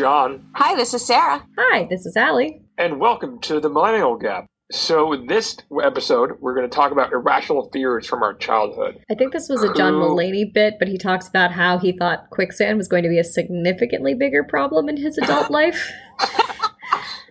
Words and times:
Hi, 0.00 0.06
this 0.06 0.14
is 0.14 0.26
John, 0.38 0.46
Hi, 0.54 0.74
this 0.76 0.94
is 0.94 1.06
Sarah. 1.06 1.46
Hi, 1.58 1.86
this 1.90 2.06
is 2.06 2.16
Allie. 2.16 2.62
and 2.78 2.98
welcome 2.98 3.38
to 3.40 3.60
the 3.60 3.68
Millennial 3.68 4.16
Gap. 4.16 4.46
So, 4.72 5.22
this 5.28 5.58
episode, 5.82 6.38
we're 6.40 6.54
going 6.54 6.68
to 6.68 6.74
talk 6.74 6.90
about 6.90 7.12
irrational 7.12 7.68
fears 7.70 8.06
from 8.06 8.22
our 8.22 8.32
childhood. 8.32 8.98
I 9.10 9.14
think 9.14 9.34
this 9.34 9.50
was 9.50 9.62
a 9.62 9.74
John 9.74 9.92
Cool. 10.00 10.16
Mulaney 10.16 10.50
bit, 10.54 10.76
but 10.78 10.88
he 10.88 10.96
talks 10.96 11.28
about 11.28 11.52
how 11.52 11.76
he 11.76 11.92
thought 11.92 12.30
quicksand 12.30 12.78
was 12.78 12.88
going 12.88 13.02
to 13.02 13.10
be 13.10 13.18
a 13.18 13.24
significantly 13.24 14.14
bigger 14.14 14.42
problem 14.42 14.88
in 14.88 14.96
his 14.96 15.18
adult 15.18 15.50
life. 15.50 15.92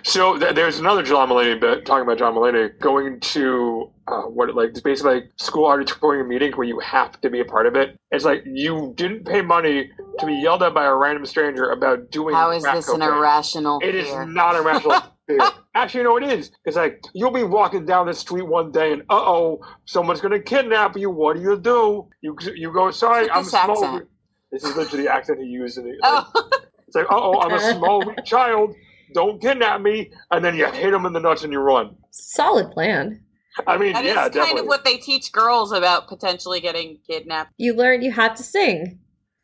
So, 0.03 0.39
th- 0.39 0.55
there's 0.55 0.79
another 0.79 1.03
John 1.03 1.29
Mulaney 1.29 1.59
bit 1.59 1.85
talking 1.85 2.03
about 2.03 2.17
John 2.17 2.33
Mulaney 2.33 2.77
going 2.79 3.19
to 3.19 3.91
uh, 4.07 4.21
what, 4.23 4.55
like, 4.55 4.69
it's 4.69 4.81
basically 4.81 5.15
like 5.15 5.31
school 5.37 5.65
auditorium 5.65 6.27
meeting 6.29 6.51
where 6.53 6.65
you 6.67 6.79
have 6.79 7.19
to 7.21 7.29
be 7.29 7.41
a 7.41 7.45
part 7.45 7.67
of 7.67 7.75
it. 7.75 7.99
It's 8.11 8.25
like 8.25 8.43
you 8.45 8.93
didn't 8.95 9.25
pay 9.25 9.41
money 9.41 9.91
to 10.19 10.25
be 10.25 10.33
yelled 10.33 10.63
at 10.63 10.73
by 10.73 10.85
a 10.85 10.95
random 10.95 11.25
stranger 11.25 11.71
about 11.71 12.11
doing. 12.11 12.33
How 12.33 12.51
is 12.51 12.63
this 12.63 12.87
an 12.89 13.01
irrational 13.01 13.79
It 13.83 13.93
is 13.93 14.07
fear? 14.07 14.25
not 14.25 14.55
irrational. 14.55 15.01
Actually, 15.75 16.03
no, 16.05 16.17
it 16.17 16.23
is. 16.23 16.51
It's 16.65 16.75
like 16.75 17.03
you'll 17.13 17.29
be 17.31 17.43
walking 17.43 17.85
down 17.85 18.07
the 18.07 18.13
street 18.13 18.47
one 18.47 18.71
day, 18.71 18.93
and 18.93 19.03
uh 19.11 19.15
oh, 19.15 19.59
someone's 19.85 20.21
gonna 20.21 20.39
kidnap 20.39 20.97
you. 20.97 21.11
What 21.11 21.35
do 21.35 21.43
you 21.43 21.55
do? 21.59 22.07
You 22.21 22.35
you 22.55 22.73
go, 22.73 22.89
sorry, 22.89 23.29
I'm 23.29 23.43
small. 23.43 23.85
accent. 23.85 24.09
This 24.51 24.63
is 24.63 24.75
literally 24.75 25.03
the 25.03 25.13
accent 25.13 25.39
he 25.39 25.45
used. 25.45 25.77
In 25.77 25.83
the, 25.83 25.95
Oh, 26.03 26.25
It's 26.87 26.95
like, 26.95 27.05
uh 27.05 27.15
oh, 27.15 27.39
I'm 27.41 27.51
a 27.53 27.59
small 27.75 28.03
weak 28.03 28.25
child. 28.25 28.73
Don't 29.13 29.41
kidnap 29.41 29.81
me. 29.81 30.11
And 30.31 30.43
then 30.43 30.55
you 30.55 30.69
hit 30.71 30.91
them 30.91 31.05
in 31.05 31.13
the 31.13 31.19
nuts 31.19 31.43
and 31.43 31.51
you 31.51 31.59
run. 31.59 31.95
Solid 32.11 32.71
plan. 32.71 33.21
I 33.67 33.77
mean, 33.77 33.93
that 33.93 34.05
is 34.05 34.09
yeah, 34.09 34.21
kind 34.21 34.33
definitely. 34.33 34.61
of 34.61 34.67
what 34.67 34.85
they 34.85 34.97
teach 34.97 35.31
girls 35.31 35.71
about 35.71 36.07
potentially 36.07 36.61
getting 36.61 36.99
kidnapped. 37.05 37.53
You 37.57 37.73
learn 37.73 38.01
you 38.01 38.11
have 38.11 38.35
to 38.35 38.43
sing. 38.43 38.99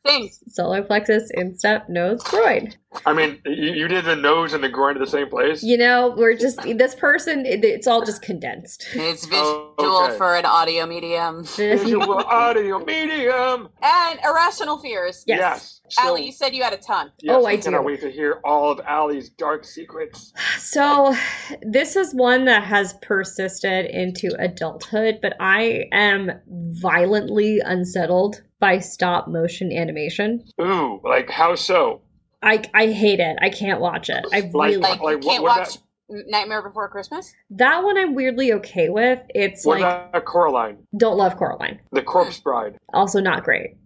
Things. 0.05 0.39
Solar 0.47 0.83
plexus, 0.83 1.31
instep, 1.33 1.89
nose, 1.89 2.21
groin. 2.23 2.73
I 3.05 3.13
mean, 3.13 3.39
you, 3.45 3.73
you 3.73 3.87
did 3.87 4.05
the 4.05 4.15
nose 4.15 4.53
and 4.53 4.63
the 4.63 4.69
groin 4.69 4.95
at 4.95 4.99
the 4.99 5.07
same 5.07 5.27
place. 5.29 5.63
You 5.63 5.77
know, 5.77 6.13
we're 6.17 6.35
just, 6.37 6.61
this 6.61 6.95
person, 6.95 7.43
it's 7.45 7.87
all 7.87 8.05
just 8.05 8.21
condensed. 8.21 8.85
It's 8.93 9.25
oh, 9.25 9.29
visual 9.29 9.75
Oh, 9.77 10.05
okay. 10.07 10.17
for 10.17 10.35
an 10.35 10.45
audio 10.45 10.85
medium. 10.85 11.43
Visual 11.57 12.13
audio 12.23 12.79
medium. 12.79 13.67
And 13.81 14.19
irrational 14.23 14.77
fears. 14.77 15.23
Yes. 15.27 15.81
So, 15.89 16.01
Allie, 16.03 16.25
you 16.25 16.31
said 16.31 16.55
you 16.55 16.63
had 16.63 16.73
a 16.73 16.77
ton. 16.77 17.11
yes, 17.21 17.35
Oh, 17.37 17.45
I 17.45 17.57
cannot 17.57 17.79
do. 17.79 17.83
wait 17.85 18.01
to 18.01 18.09
hear 18.11 18.39
all 18.45 18.71
of 18.71 18.79
Allie's 18.81 19.29
dark 19.29 19.65
secrets. 19.65 20.31
So, 20.57 21.15
this 21.61 21.95
is 21.95 22.13
one 22.13 22.45
that 22.45 22.63
has 22.63 22.93
persisted 23.01 23.85
into 23.85 24.29
adulthood, 24.39 25.19
but 25.21 25.33
I 25.39 25.85
am 25.91 26.31
violently 26.47 27.59
unsettled 27.63 28.41
by 28.65 28.79
stop 28.79 29.27
motion 29.27 29.71
animation. 29.71 30.43
Ooh, 30.59 30.99
like 31.03 31.29
how 31.29 31.53
so? 31.53 32.01
I, 32.41 32.63
I 32.73 32.87
hate 32.87 33.19
it. 33.19 33.37
I 33.39 33.49
can't 33.51 33.79
watch 33.79 34.09
it. 34.09 34.25
I 34.33 34.39
Like- 34.39 34.53
really 34.53 34.77
Like, 34.77 34.99
Like, 35.01 35.11
you 35.11 35.17
what- 35.19 35.23
can't 35.23 35.43
what 35.43 35.59
watch 35.59 35.77
Nightmare 36.09 36.63
Before 36.63 36.89
Christmas? 36.89 37.31
that 37.51 37.83
one 37.83 37.95
I'm 37.95 38.15
weirdly 38.15 38.53
okay 38.53 38.89
with. 38.89 39.19
It's 39.35 39.65
What 39.67 39.81
like 39.81 40.09
about 40.09 40.25
Coraline, 40.25 40.77
don't 40.97 41.15
love 41.17 41.37
Coraline. 41.37 41.79
the 41.91 42.01
Corpse 42.01 42.39
Bride? 42.39 42.77
Also 42.91 43.19
not 43.19 43.43
great. 43.43 43.77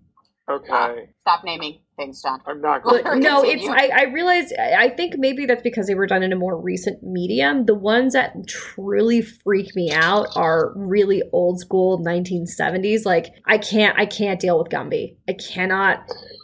Ah, 0.47 0.53
okay, 0.53 1.09
Stop 1.21 1.43
naming 1.43 1.80
things, 2.00 2.21
John. 2.21 2.42
I'm 2.48 2.61
not 2.61 2.83
Well, 2.86 3.02
going. 3.04 3.04
But 3.04 3.17
no, 3.20 3.43
it's 3.43 3.67
I, 3.67 3.89
I 3.93 4.04
realize 4.05 4.52
I 4.58 4.76
I 4.86 4.89
think 4.89 5.15
maybe 5.17 5.45
that's 5.45 5.61
because 5.61 5.87
they 5.87 5.95
were 5.95 6.08
done 6.08 6.23
in 6.23 6.32
a 6.33 6.36
more 6.36 6.60
recent 6.60 7.04
medium. 7.04 7.65
The 7.65 7.76
ones 7.76 8.14
that 8.14 8.33
truly 8.48 9.21
freak 9.21 9.76
me 9.76 9.92
out 9.92 10.27
are 10.36 10.73
really 10.76 11.21
old 11.33 11.59
school 11.59 11.99
1970s. 12.04 13.05
Like 13.05 13.27
I 13.45 13.58
can't 13.58 13.98
I 13.99 14.05
can't 14.05 14.39
deal 14.39 14.58
with 14.58 14.70
Gumby. 14.70 15.17
I 15.27 15.33
cannot. 15.33 15.99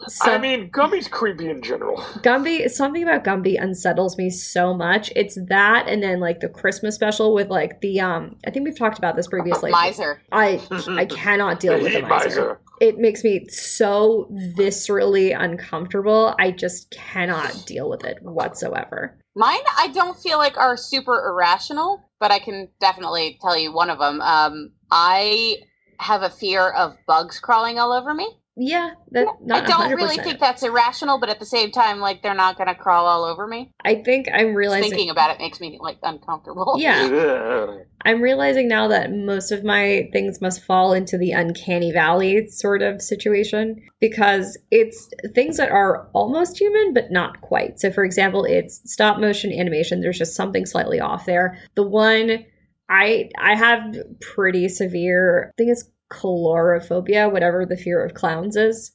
Some, 0.08 0.34
I 0.34 0.38
mean, 0.38 0.70
Gumby's 0.70 1.08
creepy 1.08 1.48
in 1.50 1.62
general. 1.62 1.96
Gumby 2.22 2.70
something 2.70 3.02
about 3.02 3.24
Gumby 3.24 3.60
unsettles 3.60 4.16
me 4.16 4.30
so 4.30 4.72
much. 4.74 5.10
It's 5.16 5.36
that 5.48 5.88
and 5.88 6.02
then 6.02 6.20
like 6.20 6.40
the 6.40 6.48
Christmas 6.48 6.94
special 6.94 7.34
with 7.34 7.48
like 7.48 7.80
the 7.80 8.00
um 8.00 8.36
I 8.46 8.50
think 8.50 8.66
we've 8.66 8.78
talked 8.78 8.98
about 8.98 9.16
this 9.16 9.26
previously. 9.26 9.70
Miser. 9.70 10.20
I 10.30 10.60
I 10.90 11.06
cannot 11.06 11.58
deal 11.60 11.74
with 11.82 11.92
the 11.92 12.02
miser. 12.02 12.28
miser. 12.28 12.60
It 12.80 12.98
makes 12.98 13.24
me 13.24 13.46
so 13.48 14.28
viscerally 14.56 15.34
uncomfortable. 15.38 16.34
I 16.38 16.50
just 16.50 16.90
cannot 16.90 17.64
deal 17.66 17.88
with 17.88 18.04
it 18.04 18.18
whatsoever. 18.22 19.18
Mine, 19.34 19.60
I 19.76 19.88
don't 19.88 20.18
feel 20.18 20.38
like 20.38 20.56
are 20.56 20.76
super 20.76 21.26
irrational, 21.28 22.10
but 22.20 22.30
I 22.30 22.38
can 22.38 22.68
definitely 22.80 23.38
tell 23.40 23.56
you 23.56 23.72
one 23.72 23.90
of 23.90 23.98
them. 23.98 24.20
Um, 24.20 24.72
I 24.90 25.56
have 25.98 26.22
a 26.22 26.30
fear 26.30 26.68
of 26.70 26.96
bugs 27.06 27.38
crawling 27.38 27.78
all 27.78 27.92
over 27.92 28.14
me. 28.14 28.28
Yeah, 28.58 28.92
that 29.10 29.26
not 29.42 29.64
I 29.64 29.66
don't 29.66 29.90
100%. 29.92 29.96
really 29.96 30.16
think 30.16 30.40
that's 30.40 30.62
irrational, 30.62 31.20
but 31.20 31.28
at 31.28 31.38
the 31.38 31.44
same 31.44 31.70
time, 31.70 32.00
like 32.00 32.22
they're 32.22 32.34
not 32.34 32.56
going 32.56 32.68
to 32.68 32.74
crawl 32.74 33.04
all 33.04 33.24
over 33.24 33.46
me. 33.46 33.70
I 33.84 33.96
think 33.96 34.28
I'm 34.32 34.54
realizing. 34.54 34.88
Thinking 34.88 35.10
about 35.10 35.30
it 35.30 35.38
makes 35.38 35.60
me 35.60 35.78
like 35.78 35.98
uncomfortable. 36.02 36.76
Yeah, 36.78 37.02
Ugh. 37.02 37.80
I'm 38.06 38.22
realizing 38.22 38.66
now 38.66 38.88
that 38.88 39.12
most 39.12 39.52
of 39.52 39.62
my 39.62 40.08
things 40.10 40.40
must 40.40 40.64
fall 40.64 40.94
into 40.94 41.18
the 41.18 41.32
uncanny 41.32 41.92
valley 41.92 42.48
sort 42.48 42.80
of 42.80 43.02
situation 43.02 43.82
because 44.00 44.56
it's 44.70 45.10
things 45.34 45.58
that 45.58 45.70
are 45.70 46.08
almost 46.14 46.58
human 46.58 46.94
but 46.94 47.10
not 47.10 47.42
quite. 47.42 47.78
So, 47.78 47.92
for 47.92 48.04
example, 48.04 48.44
it's 48.44 48.80
stop 48.90 49.20
motion 49.20 49.52
animation. 49.52 50.00
There's 50.00 50.18
just 50.18 50.34
something 50.34 50.64
slightly 50.64 50.98
off 50.98 51.26
there. 51.26 51.58
The 51.74 51.86
one 51.86 52.46
I 52.88 53.30
I 53.38 53.54
have 53.54 53.96
pretty 54.20 54.68
severe. 54.68 55.48
I 55.48 55.52
think 55.58 55.72
it's 55.72 55.90
colorophobia, 56.12 57.30
whatever 57.30 57.66
the 57.66 57.76
fear 57.76 58.04
of 58.04 58.14
clowns 58.14 58.56
is. 58.56 58.92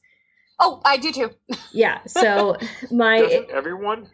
Oh, 0.58 0.80
I 0.84 0.96
do 0.96 1.12
too. 1.12 1.30
Yeah. 1.72 2.00
So 2.06 2.56
my 2.90 3.20
Doesn't 3.20 3.50
everyone? 3.50 4.08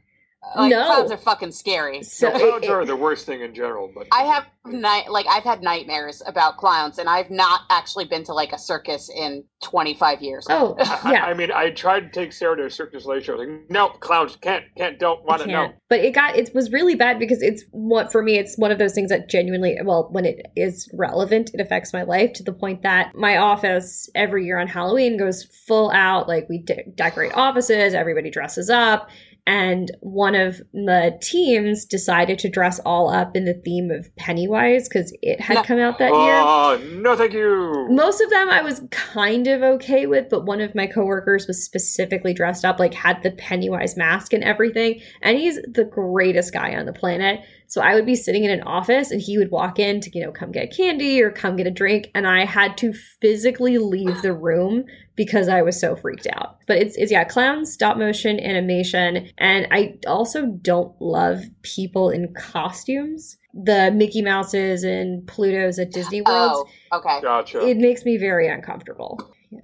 Like 0.56 0.70
No. 0.70 0.84
clowns 0.86 1.10
are 1.10 1.16
fucking 1.16 1.50
scary. 1.52 2.02
so 2.02 2.28
No, 2.30 2.34
it- 2.36 2.38
clowns 2.38 2.64
it- 2.64 2.70
are 2.70 2.84
the 2.84 2.96
worst 2.96 3.26
thing 3.26 3.42
in 3.42 3.54
general, 3.54 3.90
but 3.94 4.06
I 4.12 4.22
have 4.22 4.44
night 4.64 5.10
like 5.10 5.26
I've 5.28 5.42
had 5.42 5.62
nightmares 5.62 6.22
about 6.26 6.56
clowns, 6.58 6.98
and 6.98 7.08
I've 7.08 7.30
not 7.30 7.62
actually 7.70 8.04
been 8.04 8.22
to 8.24 8.32
like 8.34 8.52
a 8.52 8.58
circus 8.58 9.10
in 9.14 9.44
25 9.62 10.22
years. 10.22 10.46
oh 10.48 10.76
I, 11.04 11.12
yeah. 11.12 11.24
I 11.24 11.34
mean, 11.34 11.50
I 11.52 11.70
tried 11.70 12.12
to 12.12 12.20
take 12.20 12.32
Sarah 12.32 12.56
to 12.56 12.66
a 12.66 12.70
circus 12.70 13.04
last 13.04 13.26
year. 13.26 13.36
show. 13.36 13.42
Like, 13.42 13.48
no, 13.68 13.88
clowns 13.88 14.36
can't, 14.36 14.64
can't, 14.76 14.98
don't 14.98 15.24
want 15.24 15.42
to 15.42 15.48
know. 15.48 15.72
But 15.88 16.00
it 16.00 16.14
got 16.14 16.36
it 16.36 16.54
was 16.54 16.70
really 16.70 16.94
bad 16.94 17.18
because 17.18 17.42
it's 17.42 17.64
what 17.72 18.12
for 18.12 18.22
me 18.22 18.38
it's 18.38 18.56
one 18.56 18.70
of 18.70 18.78
those 18.78 18.92
things 18.94 19.10
that 19.10 19.28
genuinely 19.28 19.76
well 19.84 20.08
when 20.12 20.24
it 20.24 20.46
is 20.56 20.88
relevant 20.94 21.50
it 21.52 21.60
affects 21.60 21.92
my 21.92 22.02
life 22.04 22.32
to 22.34 22.42
the 22.44 22.52
point 22.52 22.82
that 22.82 23.14
my 23.14 23.36
office 23.38 24.08
every 24.14 24.44
year 24.46 24.58
on 24.58 24.68
Halloween 24.68 25.18
goes 25.18 25.44
full 25.66 25.90
out 25.90 26.28
like 26.28 26.46
we 26.48 26.58
de- 26.62 26.84
decorate 26.94 27.32
offices 27.34 27.92
everybody 27.94 28.30
dresses 28.30 28.70
up 28.70 29.08
and 29.48 29.90
one 30.00 30.34
of 30.34 30.60
the 30.74 31.18
teams 31.22 31.86
decided 31.86 32.38
to 32.38 32.50
dress 32.50 32.78
all 32.80 33.08
up 33.08 33.34
in 33.34 33.46
the 33.46 33.54
theme 33.54 33.90
of 33.90 34.14
Pennywise 34.16 34.86
because 34.88 35.16
it 35.22 35.40
had 35.40 35.54
No. 35.54 35.62
come 35.62 35.78
out 35.78 35.98
that 35.98 36.12
year. 36.12 36.34
Oh 36.36 36.78
no, 37.00 37.16
thank 37.16 37.32
you. 37.32 37.88
Most 37.88 38.20
of 38.20 38.28
them 38.28 38.50
I 38.50 38.60
was 38.60 38.82
kind 38.90 39.46
of 39.46 39.62
okay 39.62 40.06
with, 40.06 40.28
but 40.28 40.44
one 40.44 40.60
of 40.60 40.74
my 40.74 40.86
coworkers 40.86 41.46
was 41.46 41.64
specifically 41.64 42.34
dressed 42.34 42.66
up, 42.66 42.78
like 42.78 42.92
had 42.92 43.22
the 43.22 43.30
Pennywise 43.30 43.96
mask 43.96 44.34
and 44.34 44.44
everything. 44.44 45.00
And 45.22 45.38
he's 45.38 45.56
the 45.62 45.84
greatest 45.90 46.52
guy 46.52 46.76
on 46.76 46.84
the 46.84 46.92
planet. 46.92 47.40
So 47.68 47.82
I 47.82 47.94
would 47.94 48.06
be 48.06 48.14
sitting 48.14 48.44
in 48.44 48.50
an 48.50 48.62
office 48.62 49.10
and 49.10 49.20
he 49.20 49.36
would 49.36 49.50
walk 49.50 49.78
in 49.78 50.00
to, 50.00 50.10
you 50.12 50.24
know, 50.24 50.32
come 50.32 50.50
get 50.50 50.74
candy 50.74 51.22
or 51.22 51.30
come 51.30 51.54
get 51.54 51.66
a 51.66 51.70
drink. 51.70 52.10
And 52.14 52.26
I 52.26 52.46
had 52.46 52.78
to 52.78 52.94
physically 53.20 53.76
leave 53.76 54.22
the 54.22 54.32
room 54.32 54.84
because 55.16 55.48
I 55.48 55.60
was 55.60 55.78
so 55.78 55.94
freaked 55.94 56.26
out. 56.32 56.58
But 56.66 56.78
it's, 56.78 56.96
it's 56.96 57.12
yeah, 57.12 57.24
clowns, 57.24 57.70
stop 57.70 57.98
motion, 57.98 58.40
animation. 58.40 59.30
And 59.36 59.68
I 59.70 59.98
also 60.06 60.46
don't 60.46 60.98
love 61.00 61.42
people 61.62 62.08
in 62.08 62.32
costumes. 62.34 63.36
The 63.52 63.90
Mickey 63.92 64.22
Mouses 64.22 64.82
and 64.82 65.26
Plutos 65.26 65.78
at 65.78 65.90
Disney 65.90 66.22
World 66.22 66.68
Oh, 66.90 66.98
okay. 66.98 67.20
Gotcha. 67.20 67.66
it 67.66 67.76
makes 67.76 68.04
me 68.04 68.16
very 68.16 68.48
uncomfortable. 68.48 69.18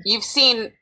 You've 0.04 0.24
seen 0.24 0.56
j- 0.66 0.72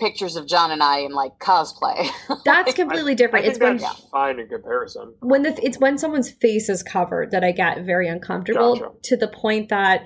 pictures 0.00 0.36
of 0.36 0.46
John 0.46 0.70
and 0.70 0.82
I 0.82 0.98
in 1.00 1.12
like 1.12 1.38
cosplay. 1.38 2.08
That's 2.44 2.72
completely 2.74 3.12
I 3.12 3.16
different. 3.16 3.44
think 3.44 3.56
It's 3.56 3.62
when 3.62 3.76
that's 3.78 4.08
fine 4.10 4.38
in 4.40 4.48
comparison. 4.48 5.14
when 5.20 5.42
the 5.42 5.58
it's 5.64 5.78
when 5.78 5.98
someone's 5.98 6.30
face 6.30 6.68
is 6.68 6.82
covered 6.82 7.30
that 7.32 7.44
I 7.44 7.52
get 7.52 7.84
very 7.84 8.08
uncomfortable 8.08 8.76
Gotcha. 8.76 8.92
to 9.04 9.16
the 9.16 9.28
point 9.28 9.68
that 9.68 10.02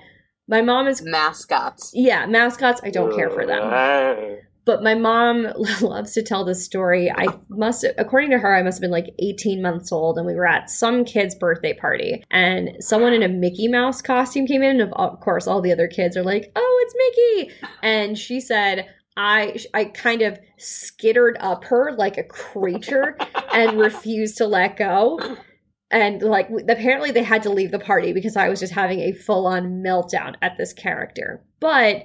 my 0.48 0.60
mom 0.62 0.88
is 0.88 1.02
Mascots. 1.02 1.90
yeah 1.94 2.26
mascots. 2.26 2.80
I 2.82 2.90
don't 2.90 3.14
care 3.14 3.30
for 3.30 3.46
them. 3.46 3.60
Uh, 3.62 4.36
But 4.64 4.82
my 4.82 4.94
mom 4.94 5.46
loves 5.80 6.12
to 6.14 6.22
tell 6.22 6.44
this 6.44 6.64
story. 6.64 7.10
I 7.10 7.26
must, 7.48 7.84
according 7.98 8.30
to 8.30 8.38
her, 8.38 8.54
I 8.54 8.62
must 8.62 8.76
have 8.76 8.82
been 8.82 8.90
like 8.92 9.14
18 9.18 9.60
months 9.62 9.90
old, 9.90 10.18
and 10.18 10.26
we 10.26 10.34
were 10.34 10.46
at 10.46 10.70
some 10.70 11.04
kid's 11.04 11.34
birthday 11.34 11.72
party, 11.74 12.22
and 12.30 12.70
someone 12.80 13.12
in 13.12 13.22
a 13.24 13.28
Mickey 13.28 13.66
Mouse 13.68 14.00
costume 14.02 14.46
came 14.46 14.62
in, 14.62 14.80
and 14.80 14.82
of, 14.82 14.92
of 14.94 15.18
course, 15.20 15.46
all 15.48 15.60
the 15.62 15.72
other 15.72 15.88
kids 15.88 16.16
are 16.16 16.22
like, 16.22 16.52
"Oh, 16.54 16.84
it's 16.84 16.94
Mickey!" 17.48 17.68
And 17.82 18.16
she 18.18 18.40
said, 18.40 18.86
"I, 19.16 19.56
I 19.74 19.86
kind 19.86 20.22
of 20.22 20.38
skittered 20.58 21.36
up 21.40 21.64
her 21.64 21.92
like 21.96 22.18
a 22.18 22.24
creature 22.24 23.16
and 23.52 23.78
refused 23.80 24.38
to 24.38 24.46
let 24.46 24.76
go." 24.76 25.18
And 25.90 26.22
like, 26.22 26.48
apparently, 26.68 27.10
they 27.10 27.22
had 27.22 27.42
to 27.42 27.50
leave 27.50 27.70
the 27.70 27.78
party 27.78 28.12
because 28.12 28.36
I 28.36 28.48
was 28.48 28.60
just 28.60 28.72
having 28.72 29.00
a 29.00 29.12
full-on 29.12 29.82
meltdown 29.82 30.36
at 30.40 30.56
this 30.56 30.72
character. 30.72 31.44
But 31.60 32.04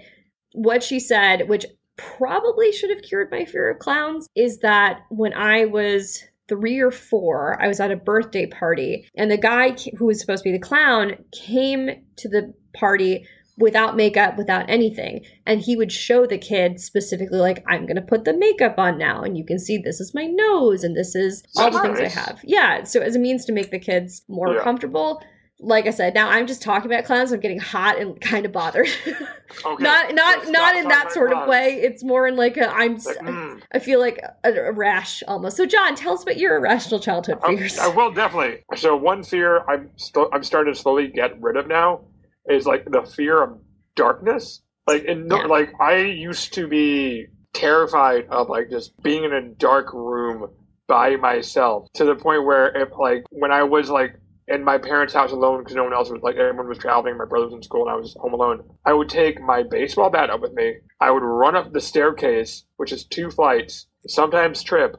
what 0.54 0.84
she 0.84 1.00
said, 1.00 1.48
which 1.48 1.66
probably 1.96 2.72
should 2.72 2.90
have 2.90 3.02
cured 3.02 3.32
my 3.32 3.46
fear 3.46 3.72
of 3.72 3.80
clowns 3.80 4.28
is 4.36 4.60
that 4.60 5.02
when 5.10 5.34
I 5.34 5.66
was 5.66 6.24
three 6.48 6.80
or 6.80 6.92
four. 6.92 7.62
I 7.62 7.68
was 7.68 7.80
at 7.80 7.92
a 7.92 7.96
birthday 7.96 8.46
party, 8.46 9.10
and 9.16 9.30
the 9.30 9.38
guy 9.38 9.76
who 9.98 10.06
was 10.06 10.20
supposed 10.20 10.44
to 10.44 10.50
be 10.50 10.58
the 10.58 10.64
clown 10.64 11.16
came 11.32 11.90
to 12.18 12.30
the 12.30 12.54
party 12.74 13.28
without 13.58 13.96
makeup, 13.96 14.38
without 14.38 14.70
anything. 14.70 15.26
And 15.46 15.62
he 15.62 15.76
would 15.76 15.92
show 15.92 16.26
the 16.26 16.38
kid 16.38 16.80
specifically, 16.80 17.40
like, 17.40 17.64
I'm 17.68 17.86
going 17.86 17.96
to 17.96 18.02
put 18.02 18.24
the 18.26 18.34
makeup 18.38 18.76
on 18.78 18.98
now. 18.98 19.24
And 19.24 19.38
you 19.38 19.44
can 19.46 19.60
see 19.60 19.78
this 19.78 20.00
is 20.00 20.14
my 20.14 20.26
nose 20.26 20.84
and 20.84 20.96
this 20.96 21.16
is 21.16 21.44
all 21.58 21.72
the 21.72 21.82
things 21.82 22.00
I 22.00 22.08
have. 22.08 22.40
Yeah. 22.44 22.84
So, 22.84 23.02
as 23.02 23.16
a 23.16 23.20
means 23.20 23.46
to 23.46 23.52
make 23.52 23.72
the 23.72 23.80
kids 23.80 24.22
more 24.28 24.54
Yeah. 24.54 24.62
comfortable. 24.64 25.22
Like 25.60 25.88
I 25.88 25.90
said, 25.90 26.14
now 26.14 26.30
I'm 26.30 26.46
just 26.46 26.62
talking 26.62 26.86
about 26.92 27.04
clowns. 27.06 27.32
I'm 27.32 27.40
getting 27.40 27.58
hot 27.60 27.98
and 28.00 28.22
kind 28.22 28.46
of 28.46 28.52
bothered. 28.52 28.88
Okay. 29.66 29.82
not, 29.82 30.14
not, 30.14 30.40
Let's 30.40 30.50
not 30.50 30.76
in 30.76 30.90
that 30.90 31.14
sort 31.14 31.32
of 31.32 31.38
clowns. 31.38 31.50
way. 31.50 31.76
It's 31.82 32.04
more 32.04 32.28
in 32.28 32.36
like 32.36 32.58
a 32.58 32.70
I'm. 32.70 32.96
Like, 32.98 33.18
mm. 33.20 33.62
I 33.72 33.80
feel 33.80 33.98
like 34.02 34.20
a, 34.44 34.52
a 34.54 34.72
rash 34.74 35.24
almost. 35.26 35.56
So, 35.56 35.66
John, 35.66 35.96
tell 35.96 36.14
us 36.14 36.22
about 36.24 36.36
your 36.36 36.58
irrational 36.58 37.00
childhood 37.00 37.40
Um, 37.44 37.56
fears. 37.58 37.80
I 37.80 37.88
will 37.88 38.12
definitely. 38.12 38.66
So 38.76 38.98
one 38.98 39.24
fear 39.24 39.64
I'm 39.70 39.90
still 39.96 40.28
I'm 40.34 40.44
starting 40.44 40.74
to 40.74 40.78
slowly 40.80 41.08
get 41.08 41.42
rid 41.42 41.56
of 41.56 41.66
now 41.66 42.02
is 42.50 42.66
like 42.66 42.86
the 42.86 43.04
fear 43.04 43.42
of 43.44 43.58
darkness. 43.96 44.62
Like 44.88 45.04
in 45.04 45.28
no, 45.28 45.38
Yeah. 45.42 45.46
like 45.48 45.74
I 45.82 45.98
used 45.98 46.54
to 46.54 46.68
be 46.68 47.28
terrified 47.54 48.28
of 48.30 48.50
like 48.50 48.70
just 48.70 49.02
being 49.02 49.24
in 49.24 49.34
a 49.34 49.42
dark 49.42 49.94
room 49.94 50.50
by 50.88 51.16
myself 51.18 51.88
to 51.96 52.06
the 52.06 52.16
point 52.16 52.46
where 52.46 52.68
if 52.76 52.90
like 52.98 53.26
when 53.32 53.52
I 53.52 53.64
was 53.64 53.90
like 53.90 54.20
in 54.48 54.64
my 54.64 54.78
parents' 54.78 55.14
house 55.14 55.34
alone 55.34 55.60
because 55.60 55.76
no 55.76 55.84
one 55.84 55.94
else 55.94 56.10
was 56.10 56.22
like 56.22 56.38
everyone 56.38 56.70
was 56.70 56.78
traveling, 56.78 57.18
my 57.18 57.26
brother 57.26 57.46
was 57.48 57.54
in 57.54 57.62
school 57.64 57.82
and 57.82 57.92
I 57.92 57.96
was 57.96 58.16
home 58.20 58.34
alone. 58.34 58.64
I 58.86 58.94
would 58.94 59.10
take 59.10 59.42
my 59.42 59.64
baseball 59.64 60.10
bat 60.10 60.30
up 60.30 60.40
with 60.40 60.54
me. 60.54 60.76
I 61.02 61.12
would 61.12 61.24
run 61.24 61.56
up 61.58 61.74
the 61.74 61.82
staircase, 61.82 62.64
which 62.78 62.94
is 62.94 63.04
two 63.04 63.30
flights, 63.30 63.88
sometimes 64.08 64.64
trip, 64.64 64.96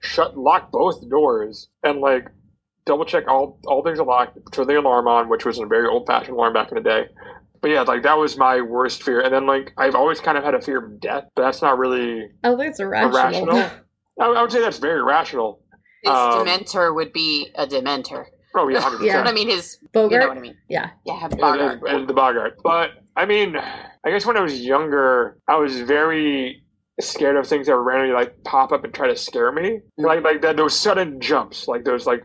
shut 0.00 0.38
lock 0.38 0.70
both 0.70 1.06
doors, 1.10 1.68
and 1.82 2.00
like 2.00 2.28
double 2.86 3.04
check 3.04 3.24
all 3.28 3.58
all 3.66 3.82
things 3.84 3.98
are 4.00 4.06
locked, 4.06 4.38
turn 4.52 4.66
the 4.66 4.78
alarm 4.78 5.06
on, 5.08 5.28
which 5.28 5.44
was 5.44 5.58
a 5.58 5.66
very 5.66 5.86
old 5.86 6.06
fashioned 6.06 6.34
alarm 6.36 6.54
back 6.54 6.70
in 6.70 6.76
the 6.76 6.80
day. 6.80 7.06
But 7.60 7.70
yeah, 7.70 7.82
like 7.82 8.02
that 8.04 8.16
was 8.16 8.36
my 8.38 8.60
worst 8.60 9.02
fear. 9.02 9.20
And 9.20 9.32
then 9.34 9.46
like 9.46 9.72
I've 9.76 9.94
always 9.94 10.20
kind 10.20 10.38
of 10.38 10.44
had 10.44 10.54
a 10.54 10.60
fear 10.60 10.84
of 10.84 11.00
death, 11.00 11.24
but 11.34 11.42
that's 11.42 11.60
not 11.62 11.78
really 11.78 12.28
Oh, 12.44 12.56
that's 12.56 12.80
irrational. 12.80 13.16
irrational. 13.18 13.56
I, 14.20 14.24
I 14.26 14.42
would 14.42 14.52
say 14.52 14.60
that's 14.60 14.78
very 14.78 15.02
rational. 15.02 15.60
His 16.02 16.10
Um, 16.12 16.46
Dementor 16.46 16.94
would 16.94 17.12
be 17.12 17.50
a 17.56 17.66
Dementor. 17.66 18.26
Oh 18.54 18.68
yeah, 18.68 18.80
hundred 18.80 19.02
Yeah. 19.04 19.22
I 19.22 19.32
mean, 19.32 19.48
his. 19.48 19.78
Boggart? 19.92 20.12
You 20.12 20.18
know 20.20 20.28
what 20.28 20.38
I 20.38 20.40
mean? 20.40 20.56
Yeah. 20.68 20.90
Yeah, 21.04 21.28
Boggart. 21.28 21.82
and, 21.82 21.82
and 21.88 22.08
the 22.08 22.14
Boggart. 22.14 22.58
But 22.62 22.90
I 23.16 23.26
mean, 23.26 23.56
I 23.56 24.10
guess 24.10 24.24
when 24.24 24.36
I 24.36 24.40
was 24.40 24.60
younger, 24.60 25.38
I 25.48 25.56
was 25.56 25.80
very 25.80 26.62
scared 27.00 27.36
of 27.36 27.46
things 27.46 27.66
that 27.66 27.76
would 27.76 27.82
randomly 27.82 28.14
like 28.14 28.42
pop 28.44 28.72
up 28.72 28.82
and 28.84 28.94
try 28.94 29.08
to 29.08 29.16
scare 29.16 29.50
me. 29.52 29.80
Like 29.98 30.22
like 30.22 30.40
that 30.42 30.56
those 30.56 30.78
sudden 30.78 31.20
jumps, 31.20 31.66
like 31.68 31.84
those 31.84 32.06
like 32.06 32.24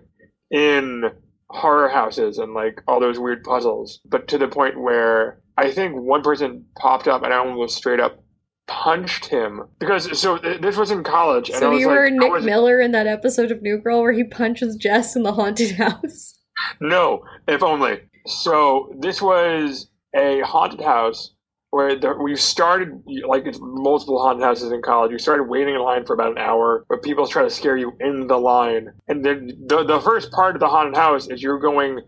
in 0.52 1.06
horror 1.50 1.90
houses 1.90 2.38
and 2.38 2.54
like 2.54 2.82
all 2.88 3.00
those 3.00 3.20
weird 3.20 3.44
puzzles. 3.44 4.00
But 4.06 4.28
to 4.30 4.38
the 4.38 4.48
point 4.48 4.80
where 4.80 5.42
I 5.58 5.72
think 5.72 5.96
one 5.96 6.22
person 6.22 6.66
popped 6.78 7.08
up 7.08 7.24
and 7.24 7.34
I 7.34 7.38
almost 7.38 7.78
straight 7.78 8.00
up 8.00 8.24
punched 8.68 9.26
him 9.26 9.64
because 9.80 10.18
so 10.18 10.38
this 10.38 10.78
was 10.78 10.92
in 10.92 11.04
college 11.04 11.50
and 11.50 11.58
I 11.58 11.60
So 11.60 11.72
was 11.72 11.80
you 11.82 11.88
were 11.90 12.06
I 12.06 12.10
Nick 12.10 12.32
was- 12.32 12.46
Miller 12.46 12.80
in 12.80 12.92
that 12.94 13.08
episode 13.08 13.52
of 13.52 13.62
New 13.62 13.78
Girl 13.80 14.02
where 14.02 14.14
he 14.14 14.24
punches 14.24 14.76
Jess 14.78 15.16
in 15.16 15.24
the 15.24 15.34
haunted 15.34 15.72
house. 15.78 16.38
No, 16.80 17.24
if 17.48 17.64
only. 17.64 18.00
So 18.28 18.94
this 19.00 19.22
was 19.22 19.90
a 20.16 20.42
haunted 20.42 20.82
house 20.82 21.34
where 21.72 21.98
the, 21.98 22.14
we 22.22 22.36
started 22.36 23.02
like 23.26 23.46
it's 23.46 23.60
multiple 23.62 24.22
haunted 24.22 24.44
houses 24.44 24.72
in 24.72 24.82
college. 24.82 25.12
You 25.12 25.18
started 25.18 25.44
waiting 25.44 25.76
in 25.76 25.82
line 25.82 26.06
for 26.06 26.14
about 26.14 26.34
an 26.34 26.38
hour, 26.38 26.86
but 26.88 27.02
people 27.02 27.26
try 27.26 27.44
to 27.44 27.50
scare 27.50 27.78
you 27.78 27.94
in 28.00 28.28
the 28.28 28.38
line. 28.38 28.90
And 29.08 29.26
then 29.26 29.54
the 29.68 29.84
the 29.84 30.00
first 30.02 30.32
part 30.32 30.56
of 30.56 30.60
the 30.60 30.68
haunted 30.68 30.96
house 30.96 31.28
is 31.28 31.42
you're 31.42 31.60
going 31.60 32.02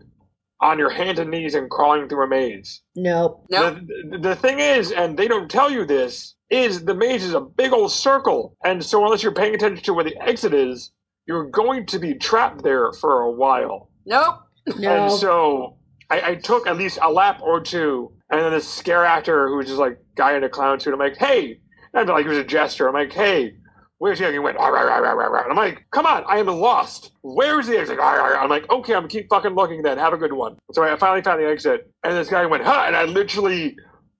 on 0.60 0.78
your 0.78 0.90
hands 0.90 1.18
and 1.18 1.30
knees 1.30 1.54
and 1.54 1.68
crawling 1.68 2.08
through 2.08 2.24
a 2.24 2.28
maze. 2.28 2.82
Nope. 2.94 3.44
Nope. 3.50 3.78
The, 4.10 4.18
the 4.18 4.36
thing 4.36 4.60
is, 4.60 4.92
and 4.92 5.18
they 5.18 5.28
don't 5.28 5.50
tell 5.50 5.70
you 5.70 5.84
this, 5.84 6.36
is 6.50 6.84
the 6.84 6.94
maze 6.94 7.24
is 7.24 7.34
a 7.34 7.40
big 7.40 7.72
old 7.72 7.90
circle, 7.90 8.56
and 8.64 8.84
so 8.84 9.02
unless 9.02 9.22
you're 9.22 9.32
paying 9.32 9.54
attention 9.54 9.82
to 9.84 9.94
where 9.94 10.04
the 10.04 10.16
exit 10.22 10.54
is, 10.54 10.92
you're 11.26 11.48
going 11.50 11.86
to 11.86 11.98
be 11.98 12.14
trapped 12.14 12.62
there 12.62 12.92
for 12.92 13.22
a 13.22 13.30
while. 13.30 13.90
Nope. 14.04 14.36
No. 14.78 14.90
And 14.90 15.12
so 15.12 15.76
I, 16.14 16.30
I 16.30 16.34
took 16.36 16.66
at 16.66 16.76
least 16.76 16.98
a 17.02 17.10
lap 17.10 17.40
or 17.42 17.60
two, 17.60 18.12
and 18.30 18.40
then 18.40 18.52
this 18.52 18.68
scare 18.68 19.04
actor 19.04 19.48
who 19.48 19.56
was 19.56 19.66
just 19.66 19.78
like 19.78 19.98
guy 20.16 20.36
in 20.36 20.44
a 20.44 20.48
clown 20.48 20.78
suit. 20.78 20.92
I'm 20.92 20.98
like, 21.00 21.16
hey, 21.16 21.58
and 21.92 22.08
like 22.08 22.24
it 22.26 22.28
was 22.28 22.38
a 22.38 22.44
gesture. 22.44 22.86
I'm 22.88 22.94
like, 22.94 23.12
hey, 23.12 23.54
where's 23.98 24.18
the 24.18 24.24
exit? 24.26 24.34
He 24.34 24.38
went, 24.38 24.56
"Rah, 24.58 24.68
rah, 24.68 24.82
rah, 24.82 24.98
rah, 24.98 25.12
rah, 25.12 25.26
rah." 25.26 25.42
and 25.42 25.50
I'm 25.50 25.56
like, 25.56 25.86
come 25.90 26.06
on, 26.06 26.24
I 26.28 26.38
am 26.38 26.46
lost. 26.46 27.12
Where's 27.22 27.66
the 27.66 27.78
exit? 27.78 27.98
"Rah, 27.98 28.12
rah, 28.12 28.26
rah." 28.26 28.42
I'm 28.42 28.50
like, 28.50 28.70
okay, 28.70 28.94
I'm 28.94 29.00
gonna 29.02 29.08
keep 29.08 29.28
fucking 29.28 29.54
looking 29.54 29.82
then. 29.82 29.98
Have 29.98 30.12
a 30.12 30.18
good 30.18 30.32
one. 30.32 30.56
So 30.72 30.82
I 30.82 30.96
finally 30.96 31.22
found 31.22 31.40
the 31.40 31.48
exit, 31.48 31.90
and 32.04 32.14
this 32.14 32.28
guy 32.28 32.46
went, 32.46 32.64
huh, 32.64 32.84
and 32.86 32.96
I 32.96 33.04
literally 33.04 33.76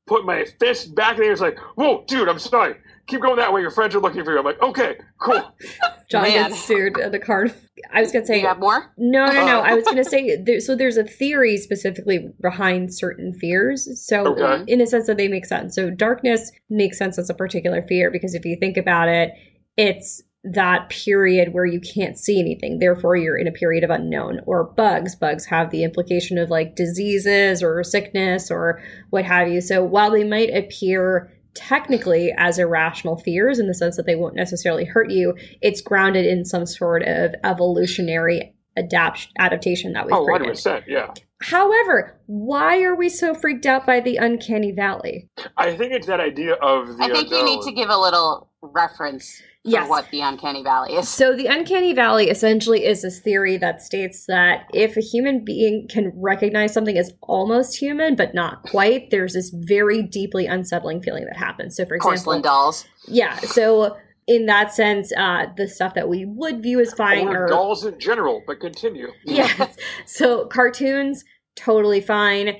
put 0.06 0.24
my 0.24 0.44
fist 0.60 0.94
back 0.94 1.14
in 1.16 1.20
the 1.20 1.26
air. 1.26 1.32
It's 1.32 1.40
like, 1.40 1.58
whoa, 1.76 2.04
dude, 2.08 2.28
I'm 2.28 2.38
sorry. 2.38 2.74
Keep 3.06 3.20
going 3.22 3.36
that 3.36 3.52
way. 3.52 3.60
Your 3.60 3.70
friends 3.70 3.94
are 3.94 4.00
looking 4.00 4.24
for 4.24 4.32
you. 4.32 4.38
I'm 4.38 4.44
like, 4.44 4.60
okay, 4.62 4.96
cool. 5.20 5.42
John 6.10 6.22
Man. 6.22 6.50
gets 6.50 6.64
sued 6.64 6.98
at 6.98 7.12
the 7.12 7.18
carnival. 7.18 7.56
I 7.92 8.00
was 8.00 8.12
gonna 8.12 8.24
say 8.24 8.40
you 8.40 8.46
have 8.46 8.58
more? 8.60 8.92
no, 8.96 9.26
no, 9.26 9.46
no. 9.46 9.60
I 9.60 9.74
was 9.74 9.84
gonna 9.84 10.04
say 10.04 10.36
there, 10.36 10.60
so. 10.60 10.74
There's 10.74 10.96
a 10.96 11.04
theory 11.04 11.56
specifically 11.58 12.30
behind 12.40 12.94
certain 12.94 13.32
fears. 13.32 13.88
So 14.06 14.34
Okay. 14.34 14.64
in 14.72 14.80
a 14.80 14.86
sense 14.86 15.06
that 15.06 15.16
they 15.18 15.28
make 15.28 15.44
sense. 15.46 15.74
So 15.74 15.90
darkness 15.90 16.50
makes 16.70 16.96
sense 16.98 17.18
as 17.18 17.28
a 17.28 17.34
particular 17.34 17.82
fear 17.82 18.10
because 18.10 18.34
if 18.34 18.44
you 18.44 18.56
think 18.58 18.76
about 18.76 19.08
it, 19.08 19.32
it's 19.76 20.22
that 20.44 20.88
period 20.90 21.52
where 21.54 21.64
you 21.64 21.80
can't 21.80 22.18
see 22.18 22.38
anything. 22.38 22.78
Therefore, 22.78 23.16
you're 23.16 23.36
in 23.38 23.46
a 23.48 23.52
period 23.52 23.82
of 23.82 23.88
unknown. 23.90 24.40
Or 24.46 24.64
bugs. 24.64 25.16
Bugs 25.16 25.46
have 25.46 25.70
the 25.70 25.84
implication 25.84 26.36
of 26.38 26.50
like 26.50 26.76
diseases 26.76 27.62
or 27.62 27.82
sickness 27.82 28.50
or 28.50 28.80
what 29.10 29.24
have 29.24 29.48
you. 29.48 29.60
So 29.62 29.82
while 29.82 30.10
they 30.10 30.24
might 30.24 30.54
appear 30.54 31.30
technically 31.54 32.32
as 32.36 32.58
irrational 32.58 33.16
fears 33.16 33.58
in 33.58 33.66
the 33.66 33.74
sense 33.74 33.96
that 33.96 34.06
they 34.06 34.16
won't 34.16 34.34
necessarily 34.34 34.84
hurt 34.84 35.10
you, 35.10 35.34
it's 35.62 35.80
grounded 35.80 36.26
in 36.26 36.44
some 36.44 36.66
sort 36.66 37.02
of 37.02 37.34
evolutionary 37.44 38.54
adapt 38.76 39.28
adaptation 39.38 39.92
that 39.92 40.04
we've 40.06 40.14
Oh, 40.14 40.24
created. 40.24 40.48
100%. 40.48 40.84
Yeah. 40.86 41.12
However, 41.42 42.18
why 42.26 42.82
are 42.82 42.94
we 42.94 43.08
so 43.08 43.34
freaked 43.34 43.66
out 43.66 43.86
by 43.86 44.00
the 44.00 44.16
uncanny 44.16 44.72
valley? 44.72 45.28
I 45.56 45.76
think 45.76 45.92
it's 45.92 46.06
that 46.06 46.20
idea 46.20 46.54
of 46.54 46.96
the 46.96 47.04
I 47.04 47.08
think 47.08 47.30
you 47.30 47.44
need 47.44 47.62
to 47.62 47.72
give 47.72 47.90
a 47.90 47.98
little 47.98 48.50
reference 48.62 49.36
for 49.36 49.44
Yes. 49.66 49.88
what 49.88 50.10
the 50.10 50.20
uncanny 50.20 50.62
valley 50.62 50.94
is. 50.94 51.08
So 51.08 51.34
the 51.34 51.46
uncanny 51.46 51.94
valley 51.94 52.28
essentially 52.28 52.84
is 52.84 53.00
this 53.00 53.20
theory 53.20 53.56
that 53.56 53.80
states 53.80 54.26
that 54.26 54.66
if 54.74 54.96
a 54.96 55.00
human 55.00 55.42
being 55.42 55.88
can 55.88 56.12
recognize 56.14 56.74
something 56.74 56.98
as 56.98 57.12
almost 57.22 57.76
human 57.76 58.14
but 58.14 58.34
not 58.34 58.62
quite, 58.64 59.10
there's 59.10 59.32
this 59.32 59.50
very 59.54 60.02
deeply 60.02 60.46
unsettling 60.46 61.02
feeling 61.02 61.24
that 61.24 61.36
happens. 61.38 61.76
So 61.76 61.86
for 61.86 61.94
example, 61.96 62.10
Porcelain 62.16 62.42
dolls. 62.42 62.84
yeah, 63.08 63.36
so 63.38 63.96
in 64.26 64.46
that 64.46 64.72
sense, 64.72 65.12
uh, 65.16 65.46
the 65.56 65.66
stuff 65.68 65.94
that 65.94 66.08
we 66.08 66.24
would 66.26 66.62
view 66.62 66.80
as 66.80 66.92
fine 66.92 67.28
or 67.28 67.44
or 67.44 67.48
dolls 67.48 67.84
in 67.84 67.98
general, 67.98 68.42
but 68.46 68.60
continue. 68.60 69.08
yes. 69.24 69.76
So 70.06 70.46
cartoons, 70.46 71.24
totally 71.56 72.00
fine. 72.00 72.56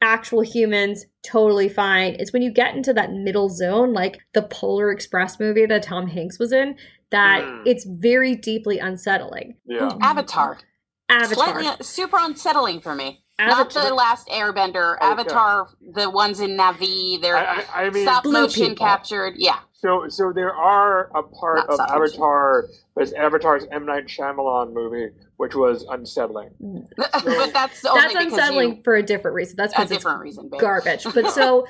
Actual 0.00 0.42
humans, 0.42 1.06
totally 1.24 1.68
fine. 1.68 2.14
It's 2.18 2.32
when 2.32 2.42
you 2.42 2.52
get 2.52 2.74
into 2.76 2.92
that 2.92 3.12
middle 3.12 3.48
zone, 3.48 3.92
like 3.92 4.18
the 4.32 4.42
Polar 4.42 4.90
Express 4.92 5.40
movie 5.40 5.66
that 5.66 5.82
Tom 5.82 6.06
Hanks 6.06 6.38
was 6.38 6.52
in, 6.52 6.76
that 7.10 7.42
Mm. 7.42 7.62
it's 7.66 7.84
very 7.84 8.36
deeply 8.36 8.78
unsettling. 8.78 9.56
Yeah. 9.64 9.90
Avatar. 10.00 10.58
Avatar. 11.08 11.34
Slightly 11.60 11.84
super 11.84 12.18
unsettling 12.20 12.80
for 12.80 12.94
me. 12.94 13.24
Not 13.40 13.72
the 13.72 13.94
last 13.94 14.28
Airbender. 14.28 14.96
Okay. 14.96 15.06
Avatar, 15.06 15.68
the 15.80 16.10
ones 16.10 16.40
in 16.40 16.56
Navi, 16.56 17.20
they're 17.20 17.36
I, 17.36 17.64
I, 17.74 17.84
I 17.84 17.90
mean, 17.90 18.02
stop 18.04 18.24
motion 18.24 18.70
people. 18.70 18.86
captured. 18.86 19.34
Yeah. 19.36 19.58
So 19.78 20.08
so 20.08 20.32
there 20.32 20.52
are 20.52 21.08
a 21.16 21.22
part 21.22 21.58
Not 21.58 21.68
of 21.68 21.74
stop 21.76 21.90
motion. 21.90 22.14
Avatar, 22.14 22.68
there's 22.96 23.12
Avatar's 23.12 23.64
M 23.70 23.86
Night 23.86 24.06
Shyamalan 24.06 24.72
movie, 24.72 25.12
which 25.36 25.54
was 25.54 25.86
unsettling. 25.88 26.50
Mm. 26.60 26.88
but 26.96 27.52
that's 27.52 27.84
only 27.84 28.00
That's 28.00 28.14
unsettling 28.24 28.76
you, 28.76 28.82
for 28.82 28.96
a 28.96 29.02
different 29.04 29.36
reason. 29.36 29.54
That's 29.56 29.72
a 29.72 29.76
because 29.76 29.90
it's 29.92 29.98
different 29.98 30.20
reason, 30.20 30.48
babe. 30.50 30.60
garbage. 30.60 31.06
But 31.14 31.30
so 31.30 31.66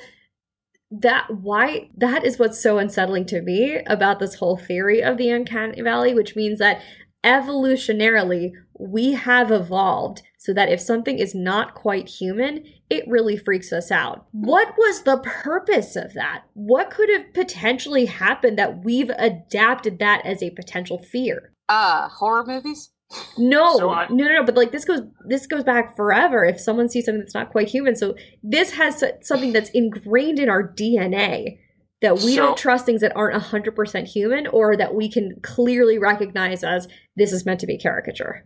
that 0.90 1.26
why 1.30 1.90
that 1.98 2.24
is 2.24 2.38
what's 2.38 2.62
so 2.62 2.78
unsettling 2.78 3.26
to 3.26 3.42
me 3.42 3.78
about 3.86 4.20
this 4.20 4.36
whole 4.36 4.56
theory 4.56 5.02
of 5.02 5.18
the 5.18 5.28
uncanny 5.28 5.82
valley, 5.82 6.14
which 6.14 6.34
means 6.34 6.58
that 6.60 6.80
evolutionarily 7.24 8.52
we 8.78 9.12
have 9.12 9.50
evolved 9.50 10.22
so 10.38 10.54
that 10.54 10.70
if 10.70 10.80
something 10.80 11.18
is 11.18 11.34
not 11.34 11.74
quite 11.74 12.08
human, 12.08 12.64
it 12.90 13.04
really 13.08 13.36
freaks 13.36 13.72
us 13.72 13.90
out. 13.90 14.26
What 14.32 14.74
was 14.78 15.02
the 15.02 15.18
purpose 15.18 15.94
of 15.96 16.14
that? 16.14 16.44
What 16.54 16.90
could 16.90 17.10
have 17.10 17.32
potentially 17.34 18.06
happened 18.06 18.58
that 18.58 18.84
we've 18.84 19.10
adapted 19.10 19.98
that 19.98 20.24
as 20.24 20.42
a 20.42 20.50
potential 20.50 20.98
fear? 20.98 21.52
Uh, 21.68 22.08
horror 22.08 22.44
movies? 22.46 22.90
No, 23.38 23.76
So 23.78 23.90
I- 23.90 24.06
no, 24.08 24.24
no, 24.26 24.32
no. 24.34 24.44
But 24.44 24.56
like 24.56 24.72
this 24.72 24.84
goes, 24.84 25.00
this 25.26 25.46
goes 25.46 25.64
back 25.64 25.96
forever. 25.96 26.44
If 26.44 26.60
someone 26.60 26.88
sees 26.88 27.06
something 27.06 27.20
that's 27.20 27.34
not 27.34 27.50
quite 27.50 27.68
human, 27.68 27.96
so 27.96 28.14
this 28.42 28.72
has 28.72 29.02
something 29.22 29.52
that's 29.52 29.70
ingrained 29.70 30.38
in 30.38 30.48
our 30.48 30.62
DNA 30.62 31.58
that 32.00 32.16
we 32.16 32.34
So- 32.36 32.46
don't 32.46 32.56
trust 32.58 32.86
things 32.86 33.00
that 33.00 33.16
aren't 33.16 33.34
100% 33.34 34.06
human 34.08 34.46
or 34.46 34.76
that 34.76 34.94
we 34.94 35.10
can 35.10 35.40
clearly 35.42 35.98
recognize 35.98 36.62
as 36.62 36.86
this 37.16 37.32
is 37.32 37.44
meant 37.46 37.60
to 37.60 37.66
be 37.66 37.76
caricature. 37.78 38.44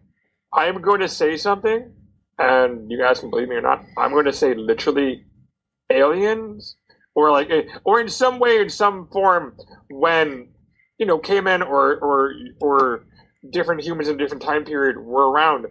I 0.52 0.66
am 0.66 0.80
going 0.80 1.00
to 1.00 1.08
say 1.08 1.36
something, 1.36 1.92
and 2.38 2.90
you 2.90 2.98
guys 2.98 3.20
can 3.20 3.30
believe 3.30 3.48
me 3.48 3.56
or 3.56 3.62
not. 3.62 3.84
I'm 3.96 4.12
going 4.12 4.26
to 4.26 4.32
say 4.32 4.54
literally 4.54 5.24
aliens, 5.90 6.76
or 7.14 7.30
like, 7.30 7.50
eh, 7.50 7.62
or 7.84 8.00
in 8.00 8.08
some 8.08 8.38
way, 8.38 8.58
in 8.58 8.68
some 8.68 9.08
form, 9.12 9.56
when 9.90 10.48
you 10.98 11.06
know, 11.06 11.18
cavemen 11.18 11.62
or 11.62 11.98
or 11.98 12.32
or 12.60 13.04
different 13.50 13.82
humans 13.82 14.08
in 14.08 14.16
different 14.16 14.42
time 14.42 14.64
period 14.64 14.98
were 14.98 15.30
around, 15.30 15.66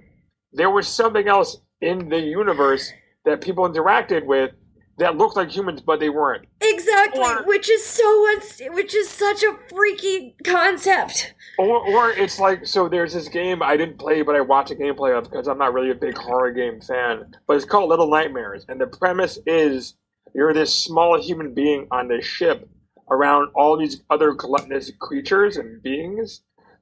there 0.52 0.70
was 0.70 0.88
something 0.88 1.28
else 1.28 1.58
in 1.80 2.10
the 2.10 2.20
universe 2.20 2.92
that 3.26 3.42
people 3.42 3.68
interacted 3.68 4.26
with 4.26 4.52
that 4.98 5.18
looked 5.18 5.36
like 5.36 5.50
humans, 5.50 5.82
but 5.82 6.00
they 6.00 6.10
weren't. 6.10 6.46
Exactly, 6.62 7.22
Or- 7.24 7.44
which 7.46 7.70
is 7.70 7.86
so 7.86 8.28
uns- 8.32 8.62
which 8.72 8.94
is 8.96 9.10
such 9.10 9.44
a 9.44 9.58
freaky 9.70 10.36
concept. 10.44 11.34
Or, 11.58 11.80
or 11.88 12.12
it's 12.12 12.40
like 12.40 12.66
so. 12.66 12.88
There's 12.88 13.14
this 13.14 13.28
game 13.28 13.62
I 13.64 13.78
didn't 13.78 13.98
play, 13.98 14.22
but 14.22 14.36
I 14.36 14.42
watched 14.42 14.72
a 14.72 14.76
gameplay 14.76 15.18
of 15.18 15.26
because 15.26 15.48
I'm 15.48 15.58
not 15.58 15.74
really 15.74 15.92
a 15.92 15.96
big 15.96 16.18
horror 16.18 16.52
game 16.52 16.82
fan. 16.82 17.34
But 17.48 17.56
it's 17.58 17.66
called 17.66 17.90
Little 17.90 18.10
Nightmares, 18.10 18.66
and 18.70 18.80
the 18.80 18.88
premise 18.88 19.38
is 19.46 19.96
you're 20.34 20.54
this 20.54 20.74
small 20.74 21.20
human 21.22 21.54
being 21.54 21.88
on 21.92 22.08
this 22.08 22.26
ship 22.26 22.68
around 23.10 23.50
all 23.56 23.78
these 23.78 24.02
other 24.10 24.32
gluttonous 24.32 24.92
creatures 25.00 25.58
and 25.58 25.82
beings. 25.84 26.42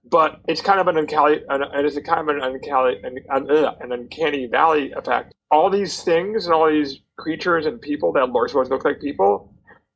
But 0.09 0.39
it's 0.47 0.61
kind 0.61 0.79
of 0.79 0.87
an 0.87 0.97
uncanny, 0.97 1.41
an, 1.49 1.63
it 1.73 1.85
is 1.85 1.97
a 1.97 2.01
kind 2.01 2.21
of 2.21 2.35
an 2.35 2.41
uncanny, 2.41 2.99
an, 3.03 3.17
an, 3.29 3.51
uh, 3.51 3.75
uncanny 3.81 4.47
valley 4.47 4.91
effect. 4.91 5.33
All 5.51 5.69
these 5.69 6.03
things 6.03 6.45
and 6.45 6.53
all 6.53 6.69
these 6.69 6.99
creatures 7.17 7.65
and 7.65 7.81
people 7.81 8.13
that 8.13 8.29
are 8.29 8.47
supposed 8.47 8.69
to 8.69 8.75
look 8.75 8.85
like 8.85 9.01
people 9.01 9.53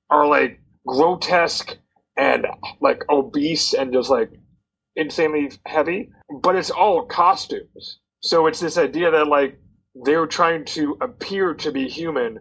are 0.09 0.27
like 0.27 0.59
grotesque 0.85 1.77
and 2.17 2.45
like 2.81 3.03
obese 3.09 3.73
and 3.73 3.93
just 3.93 4.09
like 4.09 4.31
insanely 4.95 5.51
heavy, 5.65 6.11
but 6.41 6.55
it's 6.55 6.69
all 6.69 7.05
costumes. 7.05 7.99
So 8.21 8.47
it's 8.47 8.59
this 8.59 8.77
idea 8.77 9.11
that 9.11 9.27
like 9.27 9.59
they're 9.95 10.27
trying 10.27 10.65
to 10.65 10.97
appear 11.01 11.53
to 11.55 11.71
be 11.71 11.87
human, 11.87 12.39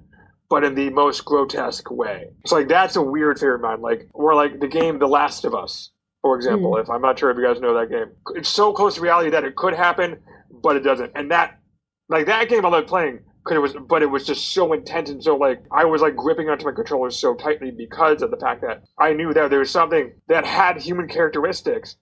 but 0.48 0.64
in 0.64 0.74
the 0.74 0.90
most 0.90 1.24
grotesque 1.24 1.90
way. 1.90 2.30
So 2.46 2.56
like 2.56 2.68
that's 2.68 2.96
a 2.96 3.02
weird 3.02 3.38
fear 3.38 3.54
of 3.54 3.62
mine. 3.62 3.80
Like 3.80 4.08
or 4.12 4.34
like 4.34 4.60
the 4.60 4.68
game 4.68 4.98
The 4.98 5.08
Last 5.08 5.44
of 5.44 5.54
Us, 5.54 5.90
for 6.22 6.36
example. 6.36 6.74
Hmm. 6.74 6.80
If 6.80 6.90
I'm 6.90 7.02
not 7.02 7.18
sure 7.18 7.30
if 7.30 7.36
you 7.36 7.44
guys 7.44 7.60
know 7.60 7.74
that 7.74 7.90
game, 7.90 8.12
it's 8.34 8.48
so 8.48 8.72
close 8.72 8.94
to 8.94 9.00
reality 9.00 9.30
that 9.30 9.44
it 9.44 9.56
could 9.56 9.74
happen, 9.74 10.18
but 10.62 10.76
it 10.76 10.80
doesn't. 10.80 11.12
And 11.14 11.30
that 11.30 11.58
like 12.08 12.26
that 12.26 12.48
game 12.48 12.64
I 12.64 12.68
love 12.68 12.86
playing. 12.86 13.20
Cause 13.44 13.56
it 13.56 13.58
was, 13.58 13.74
but 13.88 14.02
it 14.02 14.06
was 14.06 14.24
just 14.24 14.52
so 14.52 14.72
intense 14.72 15.10
and 15.10 15.20
so 15.20 15.34
like 15.34 15.64
I 15.72 15.84
was 15.84 16.00
like 16.00 16.14
gripping 16.14 16.48
onto 16.48 16.64
my 16.64 16.70
controller 16.70 17.10
so 17.10 17.34
tightly 17.34 17.72
because 17.72 18.22
of 18.22 18.30
the 18.30 18.36
fact 18.36 18.60
that 18.60 18.84
I 19.00 19.14
knew 19.14 19.34
that 19.34 19.50
there 19.50 19.58
was 19.58 19.70
something 19.70 20.12
that 20.28 20.46
had 20.46 20.80
human 20.80 21.08
characteristics, 21.08 21.96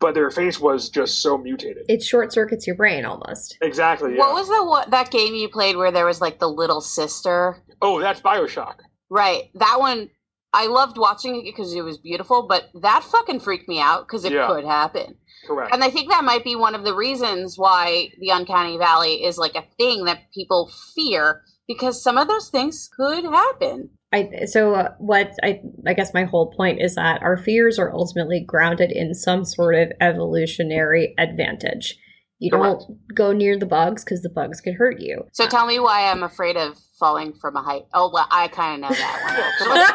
but 0.00 0.12
their 0.12 0.30
face 0.30 0.60
was 0.60 0.90
just 0.90 1.22
so 1.22 1.38
mutated. 1.38 1.86
It 1.88 2.02
short 2.02 2.30
circuits 2.30 2.66
your 2.66 2.76
brain 2.76 3.06
almost. 3.06 3.56
Exactly. 3.62 4.12
Yeah. 4.12 4.18
What 4.18 4.34
was 4.34 4.48
that? 4.48 4.66
What 4.66 4.90
that 4.90 5.10
game 5.10 5.32
you 5.34 5.48
played 5.48 5.76
where 5.76 5.90
there 5.90 6.04
was 6.04 6.20
like 6.20 6.38
the 6.38 6.48
little 6.48 6.82
sister? 6.82 7.56
oh, 7.80 7.98
that's 7.98 8.20
Bioshock. 8.20 8.80
Right. 9.08 9.44
That 9.54 9.76
one. 9.78 10.10
I 10.52 10.66
loved 10.66 10.98
watching 10.98 11.36
it 11.36 11.44
because 11.44 11.72
it 11.74 11.82
was 11.82 11.98
beautiful, 11.98 12.46
but 12.46 12.64
that 12.82 13.04
fucking 13.04 13.40
freaked 13.40 13.68
me 13.68 13.80
out 13.80 14.06
because 14.06 14.24
it 14.24 14.32
Yeah. 14.32 14.46
could 14.46 14.64
happen. 14.64 15.16
Correct. 15.46 15.72
And 15.74 15.82
I 15.82 15.90
think 15.90 16.10
that 16.10 16.24
might 16.24 16.44
be 16.44 16.54
one 16.54 16.74
of 16.74 16.84
the 16.84 16.94
reasons 16.94 17.58
why 17.58 18.12
the 18.20 18.28
uncanny 18.30 18.76
valley 18.76 19.24
is 19.24 19.38
like 19.38 19.56
a 19.56 19.64
thing 19.78 20.04
that 20.04 20.30
people 20.32 20.70
fear 20.94 21.42
because 21.66 22.02
some 22.02 22.18
of 22.18 22.28
those 22.28 22.48
things 22.48 22.88
could 22.96 23.24
happen. 23.24 23.90
I 24.12 24.44
so 24.44 24.74
uh, 24.74 24.94
what 24.98 25.32
I 25.42 25.62
I 25.86 25.94
guess 25.94 26.12
my 26.12 26.24
whole 26.24 26.52
point 26.52 26.82
is 26.82 26.96
that 26.96 27.22
our 27.22 27.36
fears 27.38 27.78
are 27.78 27.92
ultimately 27.92 28.40
grounded 28.40 28.92
in 28.92 29.14
some 29.14 29.44
sort 29.44 29.74
of 29.74 29.90
evolutionary 30.00 31.14
advantage. 31.18 31.98
You 32.42 32.50
Correct. 32.50 32.82
don't 32.88 33.14
go 33.14 33.32
near 33.32 33.56
the 33.56 33.66
bugs 33.66 34.02
because 34.02 34.22
the 34.22 34.28
bugs 34.28 34.60
could 34.60 34.74
hurt 34.74 34.98
you. 34.98 35.24
So 35.30 35.46
tell 35.46 35.64
me 35.64 35.78
why 35.78 36.10
I'm 36.10 36.24
afraid 36.24 36.56
of 36.56 36.76
falling 36.98 37.34
from 37.34 37.54
a 37.54 37.62
height. 37.62 37.82
Oh, 37.94 38.10
well, 38.12 38.26
I 38.32 38.48
kind 38.48 38.84
of 38.84 38.90
know 38.90 38.96
that 38.96 39.92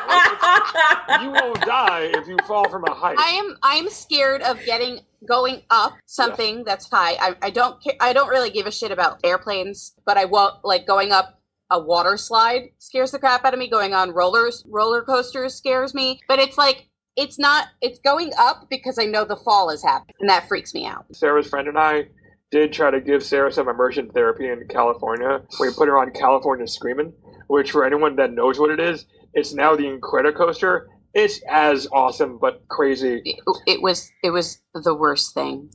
one. 1.12 1.24
you 1.26 1.32
won't 1.32 1.60
die 1.66 2.04
if 2.04 2.26
you 2.26 2.38
fall 2.48 2.70
from 2.70 2.86
a 2.86 2.94
height. 2.94 3.18
I 3.20 3.32
am 3.32 3.58
I'm 3.64 3.90
scared 3.90 4.44
of 4.44 4.64
getting 4.64 5.02
going 5.28 5.64
up 5.70 5.98
something 6.06 6.64
that's 6.64 6.90
high. 6.90 7.16
I, 7.20 7.36
I 7.42 7.50
don't 7.50 7.84
ca- 7.84 7.98
I 8.00 8.14
don't 8.14 8.30
really 8.30 8.50
give 8.50 8.66
a 8.66 8.72
shit 8.72 8.92
about 8.92 9.20
airplanes, 9.26 9.94
but 10.06 10.16
I 10.16 10.24
won't 10.24 10.64
like 10.64 10.88
going 10.88 11.12
up 11.12 11.42
a 11.70 11.78
water 11.78 12.16
slide 12.16 12.70
scares 12.78 13.12
the 13.12 13.20
crap 13.20 13.44
out 13.44 13.54
of 13.54 13.60
me. 13.60 13.70
Going 13.70 13.94
on 13.94 14.12
rollers 14.12 14.64
roller 14.70 15.02
coasters 15.02 15.54
scares 15.54 15.94
me. 15.94 16.22
But 16.30 16.40
it's 16.40 16.58
like 16.58 16.88
it's 17.18 17.38
not 17.38 17.68
it's 17.82 18.00
going 18.00 18.32
up 18.40 18.70
because 18.70 18.98
I 18.98 19.04
know 19.04 19.26
the 19.26 19.36
fall 19.36 19.70
is 19.70 19.84
happening, 19.84 20.16
and 20.22 20.30
that 20.30 20.48
freaks 20.48 20.74
me 20.74 20.86
out. 20.86 21.06
Sarah's 21.12 21.48
friend 21.48 21.68
and 21.68 21.78
I 21.78 22.08
did 22.52 22.74
try 22.74 22.92
to 22.92 23.02
give 23.02 23.24
Sarah 23.24 23.52
some 23.52 23.68
immersion 23.68 24.10
therapy 24.10 24.48
in 24.48 24.68
California. 24.70 25.42
We 25.60 25.72
put 25.74 25.88
her 25.88 25.98
on 25.98 26.12
California 26.12 26.68
Screaming, 26.68 27.14
which 27.48 27.72
for 27.72 27.86
anyone 27.86 28.16
that 28.18 28.34
knows 28.34 28.60
what 28.60 28.72
it 28.72 28.80
is, 28.80 29.06
it's 29.34 29.54
now 29.54 29.76
the 29.76 29.84
Incredicoaster. 29.84 30.86
It's 31.14 31.42
as 31.50 31.88
awesome 31.92 32.38
but 32.40 32.68
crazy. 32.70 33.22
It, 33.66 33.82
was 33.82 34.12
it 34.24 34.30
was 34.30 34.62
the 34.74 34.94
worst 34.94 35.34
thing 35.34 35.72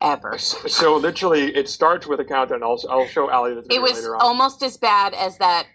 ever. 0.00 0.36
So 0.38 0.96
literally, 0.96 1.54
it 1.54 1.68
starts 1.68 2.06
with 2.06 2.20
a 2.20 2.24
countdown. 2.24 2.62
I'll, 2.62 2.80
I'll 2.90 3.06
show 3.06 3.30
Allie 3.30 3.54
this 3.54 3.66
It 3.70 3.80
was 3.80 4.06
almost 4.18 4.62
as 4.62 4.76
bad 4.76 5.14
as 5.14 5.38
that 5.38 5.66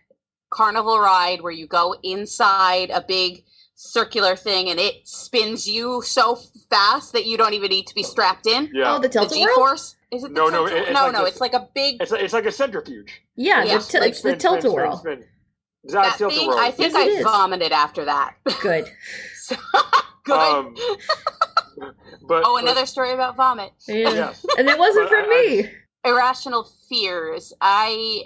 carnival 0.49 0.99
ride 0.99 1.41
where 1.41 1.51
you 1.51 1.67
go 1.67 1.95
inside 2.03 2.89
a 2.89 3.01
big 3.01 3.43
circular 3.79 4.35
thing 4.35 4.69
and 4.69 4.79
it 4.79 5.07
spins 5.07 5.67
you 5.67 6.01
so 6.01 6.35
fast 6.67 7.13
that 7.13 7.25
you 7.27 7.37
don't 7.37 7.53
even 7.53 7.69
need 7.69 7.85
to 7.85 7.93
be 7.93 8.01
strapped 8.01 8.47
in. 8.47 8.71
yeah, 8.73 8.95
Oh, 8.95 8.97
the 8.97 9.03
The 9.07 9.09
Delta 9.09 9.35
G 9.35 9.45
World. 9.45 9.55
force? 9.55 9.95
Is 10.11 10.23
it 10.23 10.29
the 10.29 10.33
No, 10.33 10.47
no, 10.47 10.65
Tilt-A- 10.67 10.75
it- 10.77 10.81
it's 10.83 10.91
no, 10.93 11.03
like 11.03 11.13
no, 11.13 11.19
this- 11.25 11.31
it's 11.33 11.41
like 11.41 11.53
a 11.53 11.69
big 11.75 12.01
it's, 12.01 12.11
it's 12.11 12.33
like 12.33 12.45
a 12.47 12.51
centrifuge. 12.51 13.21
Yeah, 13.35 13.63
Yeah, 13.63 13.77
the 13.77 13.83
t- 13.83 13.99
like 13.99 14.09
it's 14.09 14.21
the 14.23 14.35
tilt 14.35 14.63
a 14.65 14.71
whirl. 14.71 14.97
spin, 14.97 15.17
spin. 15.19 15.29
It's 15.83 15.93
not 15.93 16.17
that 16.17 16.29
thing. 16.31 16.49
I 16.51 16.71
think 16.71 16.93
Yes, 16.93 16.95
I 16.95 17.03
is. 17.03 17.23
vomited 17.23 17.71
after 17.71 18.05
that. 18.05 18.35
Good. 18.61 18.89
So- 19.35 19.55
Good. 20.23 20.33
Um, 20.33 20.75
but 22.27 22.43
oh, 22.45 22.57
another 22.57 22.85
story 22.87 23.11
about 23.13 23.35
vomit. 23.37 23.71
Yeah. 23.87 24.09
Yes. 24.09 24.45
And 24.57 24.67
it 24.67 24.77
wasn't 24.79 25.09
But 25.09 25.15
from 25.21 25.25
I- 25.29 25.61
me. 25.63 25.69
irrational 26.03 26.67
fears. 26.89 27.53
I 27.61 28.23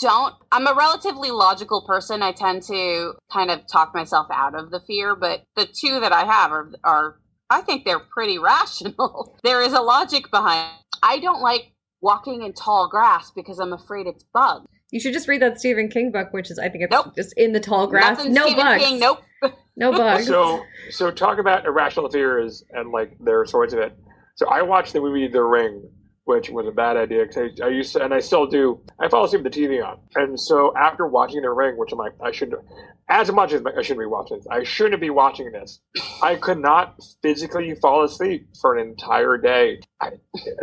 don't. 0.00 0.34
I'm 0.52 0.66
a 0.66 0.74
relatively 0.74 1.30
logical 1.30 1.84
person. 1.86 2.22
I 2.22 2.32
tend 2.32 2.62
to 2.64 3.14
kind 3.32 3.50
of 3.50 3.60
talk 3.70 3.94
myself 3.94 4.26
out 4.32 4.58
of 4.58 4.70
the 4.70 4.80
fear, 4.86 5.14
but 5.14 5.42
the 5.56 5.66
two 5.66 6.00
that 6.00 6.12
I 6.12 6.24
have 6.24 6.50
are 6.52 6.70
are 6.84 7.20
I 7.50 7.60
think 7.60 7.84
they're 7.84 8.00
pretty 8.00 8.38
rational. 8.78 9.36
there 9.44 9.62
is 9.62 9.72
a 9.72 9.80
logic 9.82 10.30
behind. 10.30 10.70
I 11.02 11.18
don't 11.18 11.40
like 11.42 11.72
walking 12.00 12.42
in 12.42 12.52
tall 12.52 12.88
grass 12.88 13.30
because 13.34 13.58
I'm 13.58 13.72
afraid 13.72 14.06
it's 14.06 14.24
bugs. 14.32 14.66
You 14.90 15.00
should 15.00 15.12
just 15.12 15.26
read 15.28 15.42
that 15.42 15.58
Stephen 15.58 15.88
King 15.88 16.12
book, 16.12 16.28
which 16.32 16.50
is 16.50 16.58
I 16.58 16.68
think 16.68 16.84
it's 16.84 16.90
Nope. 16.92 17.14
just 17.16 17.34
in 17.36 17.52
the 17.52 17.60
tall 17.60 17.86
grass. 17.86 18.18
Nothing 18.18 18.32
no 18.34 18.46
Stephen 18.46 18.64
bugs. 18.64 18.84
King, 18.84 18.98
nope. 19.00 19.18
No 19.76 19.90
bugs. 19.90 20.28
So, 20.28 20.62
so 20.90 21.10
talk 21.10 21.38
about 21.40 21.66
irrational 21.66 22.08
fears 22.08 22.62
and 22.70 22.92
like 22.92 23.18
their 23.18 23.44
sorts 23.44 23.72
of 23.74 23.80
it. 23.80 23.92
So 24.36 24.46
I 24.48 24.62
watched 24.62 24.92
the 24.92 25.00
movie 25.00 25.26
The 25.26 25.42
Ring, 25.42 25.90
which 26.24 26.50
was 26.50 26.66
a 26.66 26.70
bad 26.72 26.96
idea 26.96 27.26
because 27.26 27.60
I, 27.60 27.66
I 27.66 27.68
used 27.68 27.92
to, 27.94 28.04
and 28.04 28.14
I 28.14 28.20
still 28.20 28.46
do. 28.46 28.80
I 29.00 29.08
fall 29.08 29.24
asleep 29.24 29.42
with 29.42 29.52
the 29.52 29.60
TV 29.60 29.84
on, 29.84 29.98
and 30.14 30.38
so 30.38 30.72
after 30.76 31.06
watching 31.06 31.42
The 31.42 31.50
Ring, 31.50 31.76
which 31.76 31.92
I'm 31.92 31.98
like, 31.98 32.14
I 32.22 32.32
shouldn't. 32.32 32.60
As 33.08 33.30
much 33.30 33.52
as 33.52 33.62
I 33.66 33.82
shouldn't 33.82 34.00
be 34.00 34.06
watching 34.06 34.38
this, 34.38 34.46
I 34.50 34.62
shouldn't 34.62 35.00
be 35.00 35.10
watching 35.10 35.52
this. 35.52 35.80
I 36.22 36.36
could 36.36 36.58
not 36.58 36.96
physically 37.22 37.74
fall 37.74 38.02
asleep 38.02 38.48
for 38.60 38.76
an 38.76 38.88
entire 38.88 39.36
day. 39.36 39.80
I, 40.00 40.12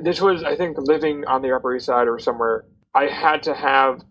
this 0.02 0.22
was, 0.22 0.44
I 0.44 0.56
think, 0.56 0.78
living 0.80 1.26
on 1.28 1.44
the 1.44 1.56
Upper 1.56 1.76
East 1.76 1.86
Side 1.86 2.08
or 2.08 2.18
somewhere. 2.18 2.66
I 2.96 3.06
had 3.06 3.44
to 3.44 3.54
have 3.54 4.02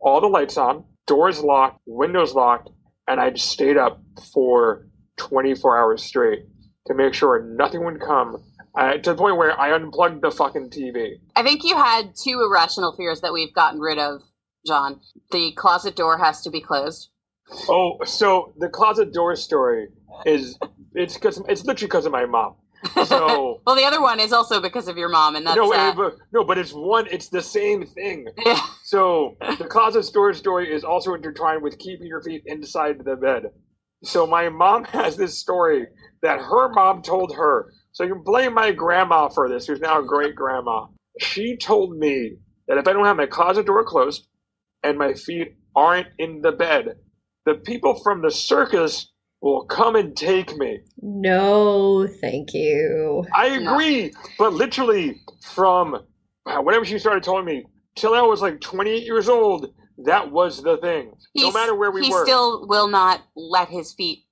all 0.00 0.20
the 0.20 0.28
lights 0.28 0.56
on, 0.56 0.84
doors 1.06 1.40
locked, 1.42 1.80
windows 1.86 2.32
locked, 2.34 2.70
and 3.08 3.20
I 3.20 3.30
just 3.30 3.50
stayed 3.50 3.76
up 3.76 4.00
for 4.32 4.86
24 5.16 5.78
hours 5.78 6.02
straight 6.02 6.44
to 6.86 6.94
make 6.94 7.12
sure 7.14 7.42
nothing 7.42 7.84
would 7.84 8.00
come. 8.00 8.42
Uh, 8.74 8.98
to 8.98 9.10
the 9.10 9.16
point 9.16 9.36
where 9.36 9.58
I 9.58 9.74
unplugged 9.74 10.22
the 10.22 10.30
fucking 10.30 10.70
TV. 10.70 11.14
I 11.34 11.42
think 11.42 11.64
you 11.64 11.76
had 11.76 12.14
two 12.14 12.40
irrational 12.40 12.94
fears 12.96 13.20
that 13.20 13.32
we've 13.32 13.52
gotten 13.52 13.80
rid 13.80 13.98
of, 13.98 14.22
John. 14.64 15.00
The 15.32 15.52
closet 15.52 15.96
door 15.96 16.18
has 16.18 16.42
to 16.42 16.50
be 16.50 16.60
closed. 16.60 17.10
Oh, 17.68 17.98
so 18.04 18.52
the 18.58 18.68
closet 18.68 19.12
door 19.12 19.34
story 19.34 19.88
is 20.24 20.56
it's 20.94 21.14
because 21.14 21.42
it's 21.48 21.64
literally 21.64 21.88
because 21.88 22.06
of 22.06 22.12
my 22.12 22.26
mom. 22.26 22.54
So 23.06 23.60
well, 23.66 23.76
the 23.76 23.84
other 23.84 24.00
one 24.00 24.20
is 24.20 24.32
also 24.32 24.60
because 24.60 24.88
of 24.88 24.96
your 24.96 25.08
mom, 25.08 25.36
and 25.36 25.46
that's 25.46 25.56
no, 25.56 25.72
uh, 25.72 25.94
but, 25.94 26.16
no, 26.32 26.44
but 26.44 26.56
it's 26.58 26.72
one. 26.72 27.06
It's 27.10 27.28
the 27.28 27.42
same 27.42 27.84
thing. 27.84 28.26
yeah. 28.44 28.60
So 28.84 29.36
the 29.58 29.66
closet 29.66 30.10
door 30.12 30.32
story 30.32 30.72
is 30.72 30.84
also 30.84 31.14
intertwined 31.14 31.62
with 31.62 31.78
keeping 31.78 32.06
your 32.06 32.22
feet 32.22 32.42
inside 32.46 33.04
the 33.04 33.16
bed. 33.16 33.50
So 34.02 34.26
my 34.26 34.48
mom 34.48 34.84
has 34.92 35.16
this 35.16 35.38
story 35.38 35.86
that 36.22 36.40
her 36.40 36.72
mom 36.72 37.02
told 37.02 37.34
her. 37.34 37.72
So 37.92 38.04
you 38.04 38.14
can 38.14 38.22
blame 38.22 38.54
my 38.54 38.72
grandma 38.72 39.28
for 39.28 39.48
this, 39.48 39.66
who's 39.66 39.80
now 39.80 40.00
a 40.00 40.04
great 40.06 40.34
grandma. 40.36 40.86
She 41.18 41.56
told 41.56 41.96
me 41.96 42.36
that 42.68 42.78
if 42.78 42.86
I 42.88 42.92
don't 42.92 43.04
have 43.04 43.16
my 43.16 43.26
closet 43.26 43.66
door 43.66 43.84
closed, 43.84 44.26
and- 44.82 44.90
and 44.90 44.98
my 44.98 45.12
feet 45.14 45.56
aren't 45.76 46.08
in 46.18 46.40
the 46.42 46.52
bed. 46.52 46.98
The 47.44 47.54
people 47.54 47.94
from 48.02 48.22
the 48.22 48.30
circus 48.30 49.10
will 49.42 49.64
come 49.66 49.94
and 49.96 50.16
take 50.16 50.56
me. 50.56 50.80
No, 51.02 52.06
thank 52.20 52.54
you. 52.54 53.24
I 53.34 53.58
No. 53.58 53.74
agree, 53.74 54.12
but 54.38 54.52
literally 54.54 55.20
from 55.42 56.06
uh, 56.46 56.58
whenever 56.62 56.84
she 56.84 56.98
started 56.98 57.22
telling 57.22 57.44
me 57.44 57.64
till 57.94 58.14
I 58.14 58.22
was 58.22 58.40
like 58.42 58.60
28 58.60 59.04
years 59.04 59.28
old, 59.28 59.74
that 60.06 60.30
was 60.32 60.62
the 60.62 60.78
thing. 60.78 61.12
no 61.36 61.50
matter 61.52 61.74
where 61.74 61.90
we 61.90 62.02
he 62.04 62.10
were. 62.10 62.20
He 62.20 62.24
still 62.24 62.66
will 62.66 62.88
not 62.88 63.20
let 63.36 63.68
his 63.68 63.92
feet 63.92 64.24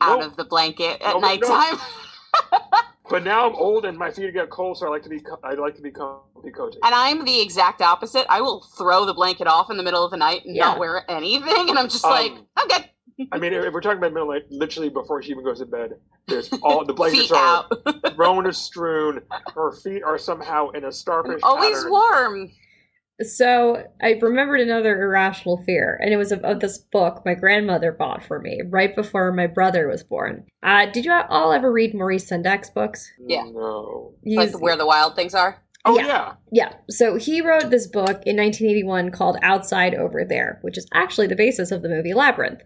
out 0.00 0.20
Nope. 0.20 0.30
of 0.32 0.36
the 0.36 0.44
blanket 0.44 1.00
at 1.02 1.14
Nope, 1.14 1.22
nope. 1.22 1.22
nighttime. 1.22 1.78
But 3.08 3.22
now 3.22 3.48
I'm 3.48 3.54
old 3.54 3.84
and 3.84 3.96
my 3.96 4.10
feet 4.10 4.32
get 4.34 4.50
cold, 4.50 4.78
so 4.78 4.86
I 4.86 4.90
like 4.90 5.02
to 5.04 5.08
be 5.08 5.20
co- 5.20 5.38
I 5.44 5.54
like 5.54 5.76
to 5.76 5.82
be 5.82 5.90
comfy 5.92 6.50
cozy. 6.54 6.78
And 6.84 6.94
I'm 6.94 7.24
the 7.24 7.40
exact 7.40 7.80
opposite. 7.80 8.26
I 8.28 8.40
will 8.40 8.62
throw 8.76 9.04
the 9.06 9.14
blanket 9.14 9.46
off 9.46 9.70
in 9.70 9.76
the 9.76 9.82
middle 9.82 10.04
of 10.04 10.10
the 10.10 10.16
night 10.16 10.44
and 10.44 10.56
Yeah. 10.56 10.64
not 10.66 10.78
wear 10.78 11.08
anything. 11.08 11.70
And 11.70 11.78
I'm 11.78 11.88
just 11.88 12.04
Um, 12.04 12.10
like, 12.10 12.32
good. 12.68 13.28
I 13.32 13.38
mean, 13.38 13.52
if 13.52 13.72
we're 13.72 13.80
talking 13.80 13.98
about 13.98 14.12
middle 14.12 14.30
night, 14.30 14.42
literally 14.50 14.88
before 14.88 15.22
she 15.22 15.30
even 15.30 15.44
goes 15.44 15.60
to 15.60 15.66
bed, 15.66 15.92
there's 16.26 16.52
all 16.62 16.84
the 16.84 16.92
blankets 16.94 17.30
are 17.30 17.66
thrown 18.14 18.44
and 18.46 18.54
strewn. 18.56 19.22
Her 19.54 19.72
feet 19.72 20.02
are 20.02 20.18
somehow 20.18 20.70
in 20.70 20.84
a 20.84 20.92
starfish. 20.92 21.40
Always 21.42 21.76
pattern. 21.76 21.90
warm. 21.90 22.50
So 23.22 23.82
I 24.02 24.18
remembered 24.20 24.60
another 24.60 25.00
irrational 25.00 25.62
fear, 25.64 25.98
and 26.02 26.12
it 26.12 26.18
was 26.18 26.32
of, 26.32 26.44
of 26.44 26.60
this 26.60 26.76
book 26.76 27.22
my 27.24 27.34
grandmother 27.34 27.90
bought 27.92 28.22
for 28.22 28.40
me 28.40 28.60
right 28.68 28.94
before 28.94 29.32
my 29.32 29.46
brother 29.46 29.88
was 29.88 30.04
born. 30.04 30.44
Uh, 30.62 30.86
did 30.86 31.06
you 31.06 31.12
all 31.12 31.52
ever 31.52 31.72
read 31.72 31.94
Maurice 31.94 32.28
Sendak's 32.28 32.68
books? 32.70 33.10
Yeah. 33.26 33.44
No. 33.44 34.12
Like 34.24 34.60
where 34.60 34.76
the 34.76 34.86
wild 34.86 35.16
things 35.16 35.34
are. 35.34 35.62
Oh 35.86 35.96
Yeah. 35.96 36.06
yeah. 36.06 36.32
Yeah. 36.52 36.72
So 36.90 37.16
he 37.16 37.40
wrote 37.40 37.70
this 37.70 37.86
book 37.86 38.22
in 38.26 38.36
1981 38.36 39.12
called 39.12 39.38
Outside 39.40 39.94
Over 39.94 40.24
There, 40.24 40.58
which 40.62 40.76
is 40.76 40.86
actually 40.92 41.28
the 41.28 41.36
basis 41.36 41.70
of 41.70 41.80
the 41.82 41.88
movie 41.88 42.12
Labyrinth. 42.12 42.60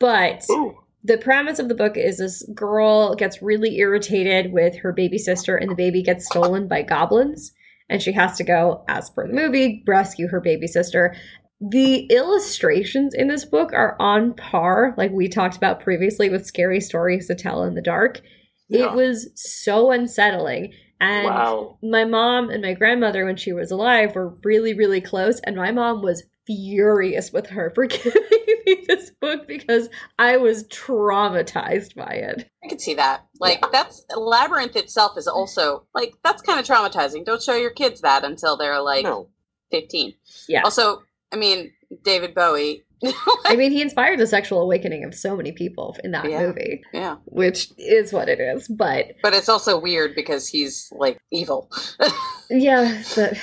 But 0.00 0.42
Ooh. 0.50 0.78
the 1.04 1.18
premise 1.18 1.60
of 1.60 1.68
the 1.68 1.76
book 1.76 1.96
is 1.96 2.18
this 2.18 2.42
girl 2.54 3.14
gets 3.14 3.40
really 3.42 3.76
irritated 3.78 4.52
with 4.52 4.78
her 4.78 4.92
baby 4.92 5.18
sister, 5.18 5.54
and 5.54 5.70
the 5.70 5.76
baby 5.76 6.02
gets 6.02 6.26
stolen 6.26 6.66
by 6.66 6.82
goblins. 6.82 7.52
And 7.92 8.00
she 8.00 8.12
has 8.12 8.38
to 8.38 8.44
go, 8.44 8.84
as 8.88 9.10
per 9.10 9.26
the 9.26 9.34
movie, 9.34 9.84
rescue 9.86 10.26
her 10.28 10.40
baby 10.40 10.66
sister. 10.66 11.14
The 11.60 12.06
illustrations 12.06 13.12
in 13.12 13.28
this 13.28 13.44
book 13.44 13.72
are 13.74 13.96
on 14.00 14.32
par, 14.32 14.94
like 14.96 15.12
we 15.12 15.28
talked 15.28 15.58
about 15.58 15.80
previously 15.80 16.30
with 16.30 16.46
scary 16.46 16.80
stories 16.80 17.26
to 17.26 17.34
tell 17.34 17.64
in 17.64 17.74
the 17.74 17.82
dark. 17.82 18.22
Yeah. 18.70 18.86
It 18.86 18.92
was 18.94 19.28
so 19.34 19.90
unsettling. 19.90 20.72
And 21.02 21.26
wow. 21.26 21.78
my 21.82 22.06
mom 22.06 22.48
and 22.48 22.62
my 22.62 22.72
grandmother 22.72 23.26
when 23.26 23.36
she 23.36 23.52
was 23.52 23.70
alive 23.70 24.14
were 24.14 24.38
really 24.42 24.72
really 24.72 25.00
close 25.00 25.40
and 25.40 25.56
my 25.56 25.72
mom 25.72 26.00
was 26.00 26.22
furious 26.46 27.32
with 27.32 27.46
her 27.48 27.70
for 27.74 27.86
giving 27.86 28.22
me 28.66 28.84
this 28.88 29.10
book 29.20 29.46
because 29.46 29.88
i 30.18 30.36
was 30.36 30.64
traumatized 30.68 31.94
by 31.94 32.12
it 32.12 32.48
I 32.64 32.68
could 32.68 32.80
see 32.80 32.94
that. 32.94 33.26
Like 33.40 33.60
that's 33.72 34.04
labyrinth 34.16 34.76
itself 34.76 35.18
is 35.18 35.26
also 35.26 35.84
like 35.96 36.12
that's 36.22 36.42
kind 36.42 36.60
of 36.60 36.64
traumatizing. 36.64 37.24
Don't 37.24 37.42
show 37.42 37.56
your 37.56 37.72
kids 37.72 38.02
that 38.02 38.22
until 38.22 38.56
they're 38.56 38.80
like 38.80 39.02
no. 39.02 39.30
15. 39.72 40.14
yeah 40.48 40.62
Also, 40.62 41.02
I 41.32 41.36
mean, 41.36 41.72
David 42.04 42.36
Bowie. 42.36 42.84
i 43.46 43.56
mean 43.56 43.72
he 43.72 43.82
inspired 43.82 44.20
the 44.20 44.28
sexual 44.28 44.60
awakening 44.62 45.02
of 45.02 45.12
so 45.12 45.34
many 45.34 45.50
people 45.50 45.96
in 46.04 46.12
that 46.12 46.30
Yeah. 46.30 46.38
movie 46.46 46.82
yeah. 46.94 47.16
which 47.24 47.66
is 47.76 48.12
what 48.12 48.28
it 48.28 48.38
is 48.38 48.68
but 48.68 49.06
But 49.24 49.34
it's 49.34 49.48
also 49.48 49.76
weird 49.80 50.14
because 50.14 50.46
he's 50.46 50.88
like 50.92 51.18
evil. 51.32 51.68
yeah 52.50 53.02
but 53.16 53.32
But 53.32 53.38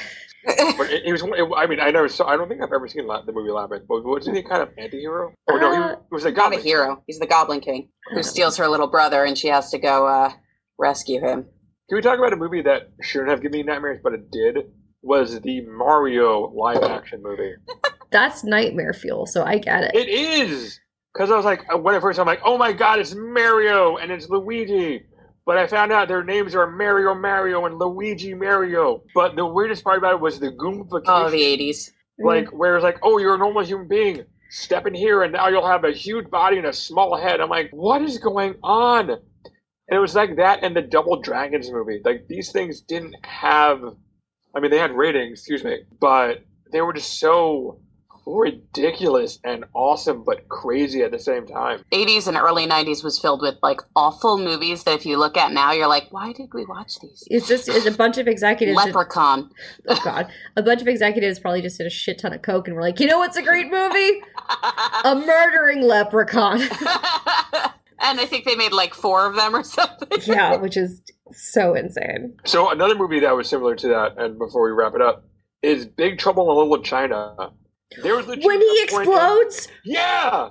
it, 0.46 1.04
it 1.06 1.12
was. 1.12 1.22
It, 1.24 1.48
I 1.58 1.66
mean, 1.68 1.80
I 1.80 1.92
never 1.92 2.08
saw. 2.10 2.28
I 2.28 2.38
don't 2.38 2.48
think 2.48 2.62
I've 2.62 2.72
ever 2.74 2.88
seen 2.88 3.06
La- 3.08 3.22
the 3.24 3.32
movie 3.32 3.52
Labyrinth. 3.52 3.86
But 3.88 4.04
wasn't 4.06 4.38
he 4.38 4.44
kind 4.44 4.62
of 4.62 4.70
anti-hero? 4.78 5.34
Or 5.48 5.60
no, 5.60 5.72
he 5.72 5.78
Uh, 5.78 5.96
was 6.12 6.26
a 6.26 6.32
Not 6.32 6.56
a 6.56 6.60
hero. 6.60 7.04
He's 7.08 7.20
the 7.20 7.28
Goblin 7.28 7.60
King 7.60 7.90
who 8.12 8.24
steals 8.24 8.58
her 8.58 8.68
little 8.68 8.88
brother 8.88 9.24
and 9.26 9.38
she 9.38 9.48
has 9.48 9.70
to 9.72 9.78
go 9.80 10.08
uh, 10.08 10.32
rescue 10.78 11.20
him. 11.20 11.46
Can 11.90 11.96
we 11.96 12.02
talk 12.02 12.20
about 12.20 12.34
a 12.34 12.38
movie 12.38 12.62
that 12.62 12.92
shouldn't 13.02 13.30
have 13.32 13.42
given 13.42 13.60
me 13.60 13.64
nightmares, 13.64 14.00
but 14.04 14.14
it 14.14 14.32
did? 14.32 14.58
Was 15.02 15.40
the 15.42 15.62
Mario 15.62 16.52
live-action 16.56 17.22
movie? 17.24 17.54
that's 18.12 18.44
nightmare 18.44 18.92
fuel 18.92 19.28
so 19.28 19.44
i 19.44 19.58
get 19.60 19.84
it 19.84 19.92
It 19.96 20.10
is 20.10 20.80
because 21.14 21.30
I 21.32 21.36
was 21.36 21.46
like, 21.46 21.62
when 21.84 21.94
I 21.96 22.00
first, 22.00 22.20
I'm 22.20 22.26
like, 22.26 22.42
oh 22.44 22.58
my 22.58 22.72
god, 22.74 23.00
it's 23.00 23.14
Mario 23.16 23.98
and 23.98 24.12
it's 24.12 24.30
Luigi. 24.30 25.04
But 25.50 25.58
I 25.58 25.66
found 25.66 25.92
out 25.92 26.08
their 26.08 26.24
names 26.24 26.54
are 26.54 26.70
Mario 26.70 27.16
Mario 27.16 27.66
and 27.66 27.80
Luigi 27.80 28.36
Mario. 28.36 29.02
But 29.16 29.36
the 29.36 29.48
weirdest 29.48 29.84
part 29.84 29.98
about 29.98 30.14
it 30.14 30.20
was 30.20 30.40
the 30.40 30.52
Goombification. 30.52 31.02
Oh, 31.08 31.32
the 31.32 31.42
80s. 31.42 31.90
like 32.20 32.50
where 32.50 32.76
it's 32.76 32.84
like, 32.84 33.00
oh, 33.02 33.18
you're 33.18 33.34
a 33.34 33.38
normal 33.40 33.66
human 33.66 33.88
being. 33.88 34.26
Step 34.52 34.86
in 34.86 34.94
here, 34.94 35.24
and 35.24 35.34
now 35.34 35.48
you'll 35.48 35.66
have 35.66 35.86
a 35.86 35.92
huge 35.92 36.30
body 36.30 36.58
and 36.58 36.68
a 36.68 36.72
small 36.72 37.18
head. 37.18 37.42
I'm 37.42 37.50
like, 37.50 37.72
what 37.72 38.04
is 38.04 38.20
going 38.20 38.58
on? 38.62 39.10
And 39.10 39.20
it 39.90 39.98
was 39.98 40.14
like 40.14 40.36
that 40.36 40.62
in 40.62 40.76
the 40.76 40.84
Double 40.84 41.20
Dragons 41.20 41.72
movie. 41.72 42.00
Like 42.06 42.28
these 42.28 42.52
things 42.52 42.82
didn't 42.82 43.16
have. 43.26 43.82
I 44.56 44.60
mean, 44.60 44.70
they 44.70 44.78
had 44.78 44.92
ratings, 44.92 45.40
excuse 45.40 45.64
me, 45.64 45.80
but 46.00 46.46
they 46.72 46.82
were 46.82 46.94
just 46.94 47.20
so 47.20 47.80
ridiculous 48.38 49.40
and 49.44 49.66
awesome, 49.74 50.24
but 50.24 50.48
crazy 50.50 51.02
at 51.02 51.12
the 51.12 51.20
same 51.20 51.46
time. 51.48 51.84
80s 51.92 52.28
and 52.28 52.38
early 52.38 52.68
90s 52.68 53.04
was 53.04 53.20
filled 53.20 53.42
with 53.42 53.56
like 53.64 53.82
awful 53.96 54.38
movies 54.38 54.84
that 54.84 54.94
if 54.96 55.06
you 55.06 55.18
look 55.18 55.36
at 55.38 55.52
now, 55.52 55.72
you're 55.72 55.88
like, 55.88 56.08
why 56.12 56.32
did 56.34 56.50
we 56.54 56.66
watch 56.66 57.00
these? 57.00 57.24
it's 57.30 57.48
just 57.48 57.68
it's 57.68 57.86
a 57.86 57.92
bunch 57.92 58.18
of 58.18 58.28
executives 58.28 58.78
that- 58.78 58.88
Leprechaun. 58.88 59.50
oh 59.88 60.00
god 60.04 60.32
a 60.56 60.62
bunch 60.64 60.82
of 60.82 60.88
executives 60.88 61.40
probably 61.40 61.62
just 61.62 61.78
did 61.78 61.88
a 61.88 61.90
shit 61.90 62.20
ton 62.20 62.34
of 62.34 62.42
coke 62.42 62.68
and 62.68 62.76
were 62.76 62.82
like 62.82 63.00
you 63.00 63.08
know 63.08 63.18
what's 63.20 63.38
a 63.38 63.42
great 63.42 63.70
movie 63.72 64.22
a 65.04 65.16
murdering 65.28 65.82
leprechaun 65.82 66.62
and 68.00 68.20
I 68.20 68.26
think 68.26 68.46
they 68.46 68.56
made 68.56 68.72
like 68.72 68.94
four 68.94 69.26
of 69.26 69.36
them 69.36 69.56
or 69.56 69.64
something. 69.64 70.08
yeah 70.26 70.56
which 70.62 70.78
is 70.78 71.02
so 71.32 71.76
insane 71.76 72.38
So 72.46 72.70
another 72.72 72.96
movie 72.96 73.20
that 73.20 73.36
was 73.36 73.48
similar 73.50 73.76
to 73.76 73.88
that, 73.90 74.18
and 74.18 74.38
before 74.40 74.64
we 74.64 74.72
wrap 74.72 74.96
it 74.96 75.02
up, 75.02 75.26
is 75.62 75.86
Big 75.86 76.18
Trouble 76.18 76.50
in 76.52 76.58
Little 76.70 76.84
China. 76.84 77.52
There 78.02 78.16
was 78.16 78.28
when 78.28 78.40
he 78.40 78.84
a 78.84 78.92
point 78.92 79.08
explodes 79.08 79.68
Yeah. 79.84 80.50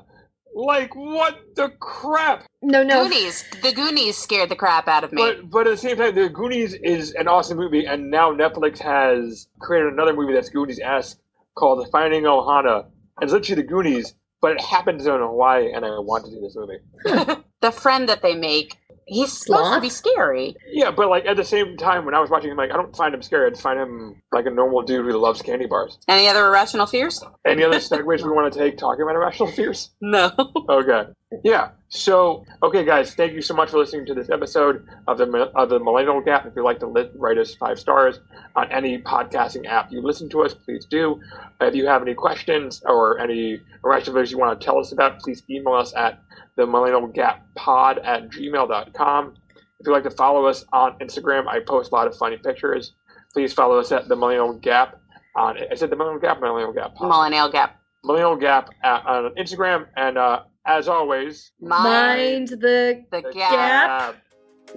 Like 0.54 0.94
what 0.96 1.54
the 1.54 1.68
crap? 1.78 2.44
no 2.62 2.82
no 2.82 3.04
Goonies. 3.04 3.44
The 3.62 3.72
Goonies 3.72 4.16
scared 4.16 4.48
the 4.48 4.56
crap 4.56 4.88
out 4.88 5.04
of 5.04 5.12
me. 5.12 5.22
But 5.22 5.50
but 5.50 5.66
at 5.66 5.70
the 5.70 5.76
same 5.76 5.96
time, 5.96 6.14
The 6.14 6.28
Goonies 6.28 6.74
is 6.74 7.12
an 7.12 7.28
awesome 7.28 7.58
movie, 7.58 7.84
and 7.84 8.10
now 8.10 8.32
Netflix 8.32 8.78
has 8.78 9.46
created 9.60 9.92
another 9.92 10.14
movie 10.14 10.32
that's 10.32 10.48
Goonies 10.48 10.80
esque 10.80 11.18
called 11.54 11.84
The 11.84 11.90
Finding 11.90 12.24
Ohana. 12.24 12.86
And 12.86 13.24
it's 13.24 13.32
literally 13.32 13.62
The 13.62 13.68
Goonies, 13.68 14.14
but 14.40 14.52
it 14.52 14.60
happens 14.60 15.06
in 15.06 15.12
Hawaii, 15.12 15.72
and 15.72 15.84
I 15.84 15.90
want 15.98 16.24
to 16.24 16.30
see 16.30 16.40
this 16.40 16.56
movie. 16.56 17.42
the 17.60 17.70
friend 17.70 18.08
that 18.08 18.22
they 18.22 18.34
make, 18.34 18.78
he's 19.08 19.32
supposed 19.32 19.74
to 19.74 19.80
be 19.80 19.88
scary. 19.90 20.54
Yeah, 20.70 20.90
but 20.90 21.08
like 21.08 21.26
at 21.26 21.36
the 21.36 21.44
same 21.44 21.76
time, 21.76 22.04
when 22.04 22.14
I 22.14 22.20
was 22.20 22.30
watching 22.30 22.50
him, 22.50 22.56
like 22.56 22.70
I 22.70 22.76
don't 22.76 22.94
find 22.94 23.14
him 23.14 23.22
scary. 23.22 23.46
I 23.46 23.50
just 23.50 23.62
find 23.62 23.78
him 23.80 24.22
like 24.32 24.46
a 24.46 24.50
normal 24.50 24.82
dude 24.82 25.04
who 25.04 25.12
loves 25.18 25.42
candy 25.42 25.66
bars. 25.66 25.98
Any 26.08 26.28
other 26.28 26.46
irrational 26.46 26.86
fears? 26.86 27.22
Any 27.46 27.64
other 27.64 27.78
segues 27.78 28.22
we 28.22 28.30
want 28.30 28.52
to 28.52 28.58
take 28.58 28.76
talking 28.78 29.02
about 29.02 29.14
irrational 29.16 29.50
fears? 29.52 29.90
No. 30.00 30.30
Okay. 30.68 31.04
Yeah. 31.44 31.70
So, 31.90 32.44
okay, 32.62 32.84
guys, 32.84 33.14
thank 33.14 33.32
you 33.32 33.40
so 33.40 33.54
much 33.54 33.70
for 33.70 33.78
listening 33.78 34.04
to 34.06 34.14
this 34.14 34.28
episode 34.28 34.86
of 35.06 35.16
the 35.16 35.26
of 35.54 35.70
the 35.70 35.78
Millennial 35.78 36.20
Gap. 36.20 36.44
If 36.44 36.54
you'd 36.54 36.62
like 36.62 36.80
to 36.80 36.86
write 36.86 37.38
us 37.38 37.54
five 37.54 37.78
stars 37.78 38.20
on 38.56 38.70
any 38.70 39.00
podcasting 39.00 39.66
app 39.66 39.90
you 39.90 40.02
listen 40.02 40.28
to 40.30 40.44
us, 40.44 40.52
please 40.52 40.84
do. 40.84 41.18
If 41.62 41.74
you 41.74 41.86
have 41.86 42.02
any 42.02 42.12
questions 42.12 42.82
or 42.84 43.18
any 43.18 43.62
fears 44.04 44.30
you 44.30 44.36
want 44.36 44.60
to 44.60 44.64
tell 44.64 44.78
us 44.78 44.92
about, 44.92 45.18
please 45.20 45.42
email 45.48 45.74
us 45.74 45.94
at 45.96 46.22
the 46.56 46.66
Millennial 46.66 47.06
Gap 47.06 47.46
Pod 47.54 47.98
at 47.98 48.28
gmail.com. 48.28 49.34
If 49.80 49.86
you'd 49.86 49.92
like 49.92 50.02
to 50.02 50.10
follow 50.10 50.44
us 50.44 50.66
on 50.72 50.98
Instagram, 50.98 51.46
I 51.46 51.60
post 51.60 51.90
a 51.90 51.94
lot 51.94 52.06
of 52.06 52.14
funny 52.16 52.36
pictures. 52.36 52.92
Please 53.32 53.54
follow 53.54 53.78
us 53.78 53.92
at 53.92 54.08
the 54.08 54.16
Millennial 54.16 54.52
Gap 54.52 55.00
on. 55.34 55.56
I 55.70 55.74
said 55.74 55.88
the 55.88 55.96
Millennial 55.96 56.20
Gap, 56.20 56.40
Millennial 56.40 56.72
Gap 56.74 56.96
Pod. 56.96 57.08
Millennial 57.08 57.50
Gap. 57.50 57.80
Millennial 58.04 58.36
Gap 58.36 58.70
at, 58.82 59.06
on 59.06 59.34
Instagram. 59.36 59.86
And 59.96 60.18
uh, 60.18 60.42
as 60.68 60.88
always, 60.88 61.52
mind 61.60 62.48
the 62.48 63.04
the 63.10 63.22
the 63.22 63.32
gap. 63.32 63.52
Gap. 63.52 64.16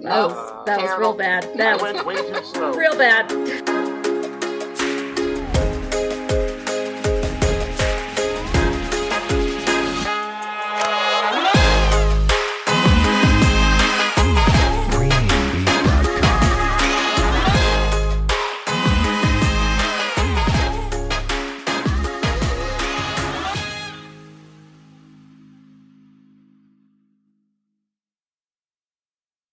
No, 0.00 0.28
was, 0.28 0.66
that 0.66 0.80
was 0.82 0.90
uh, 0.90 0.98
real 0.98 1.14
bad 1.14 1.44
I 1.44 1.56
that 1.58 1.80
was 1.80 1.82
went 1.82 2.06
way 2.06 2.16
too 2.16 2.44
slow. 2.44 2.72
real 2.76 2.96
bad 2.96 3.30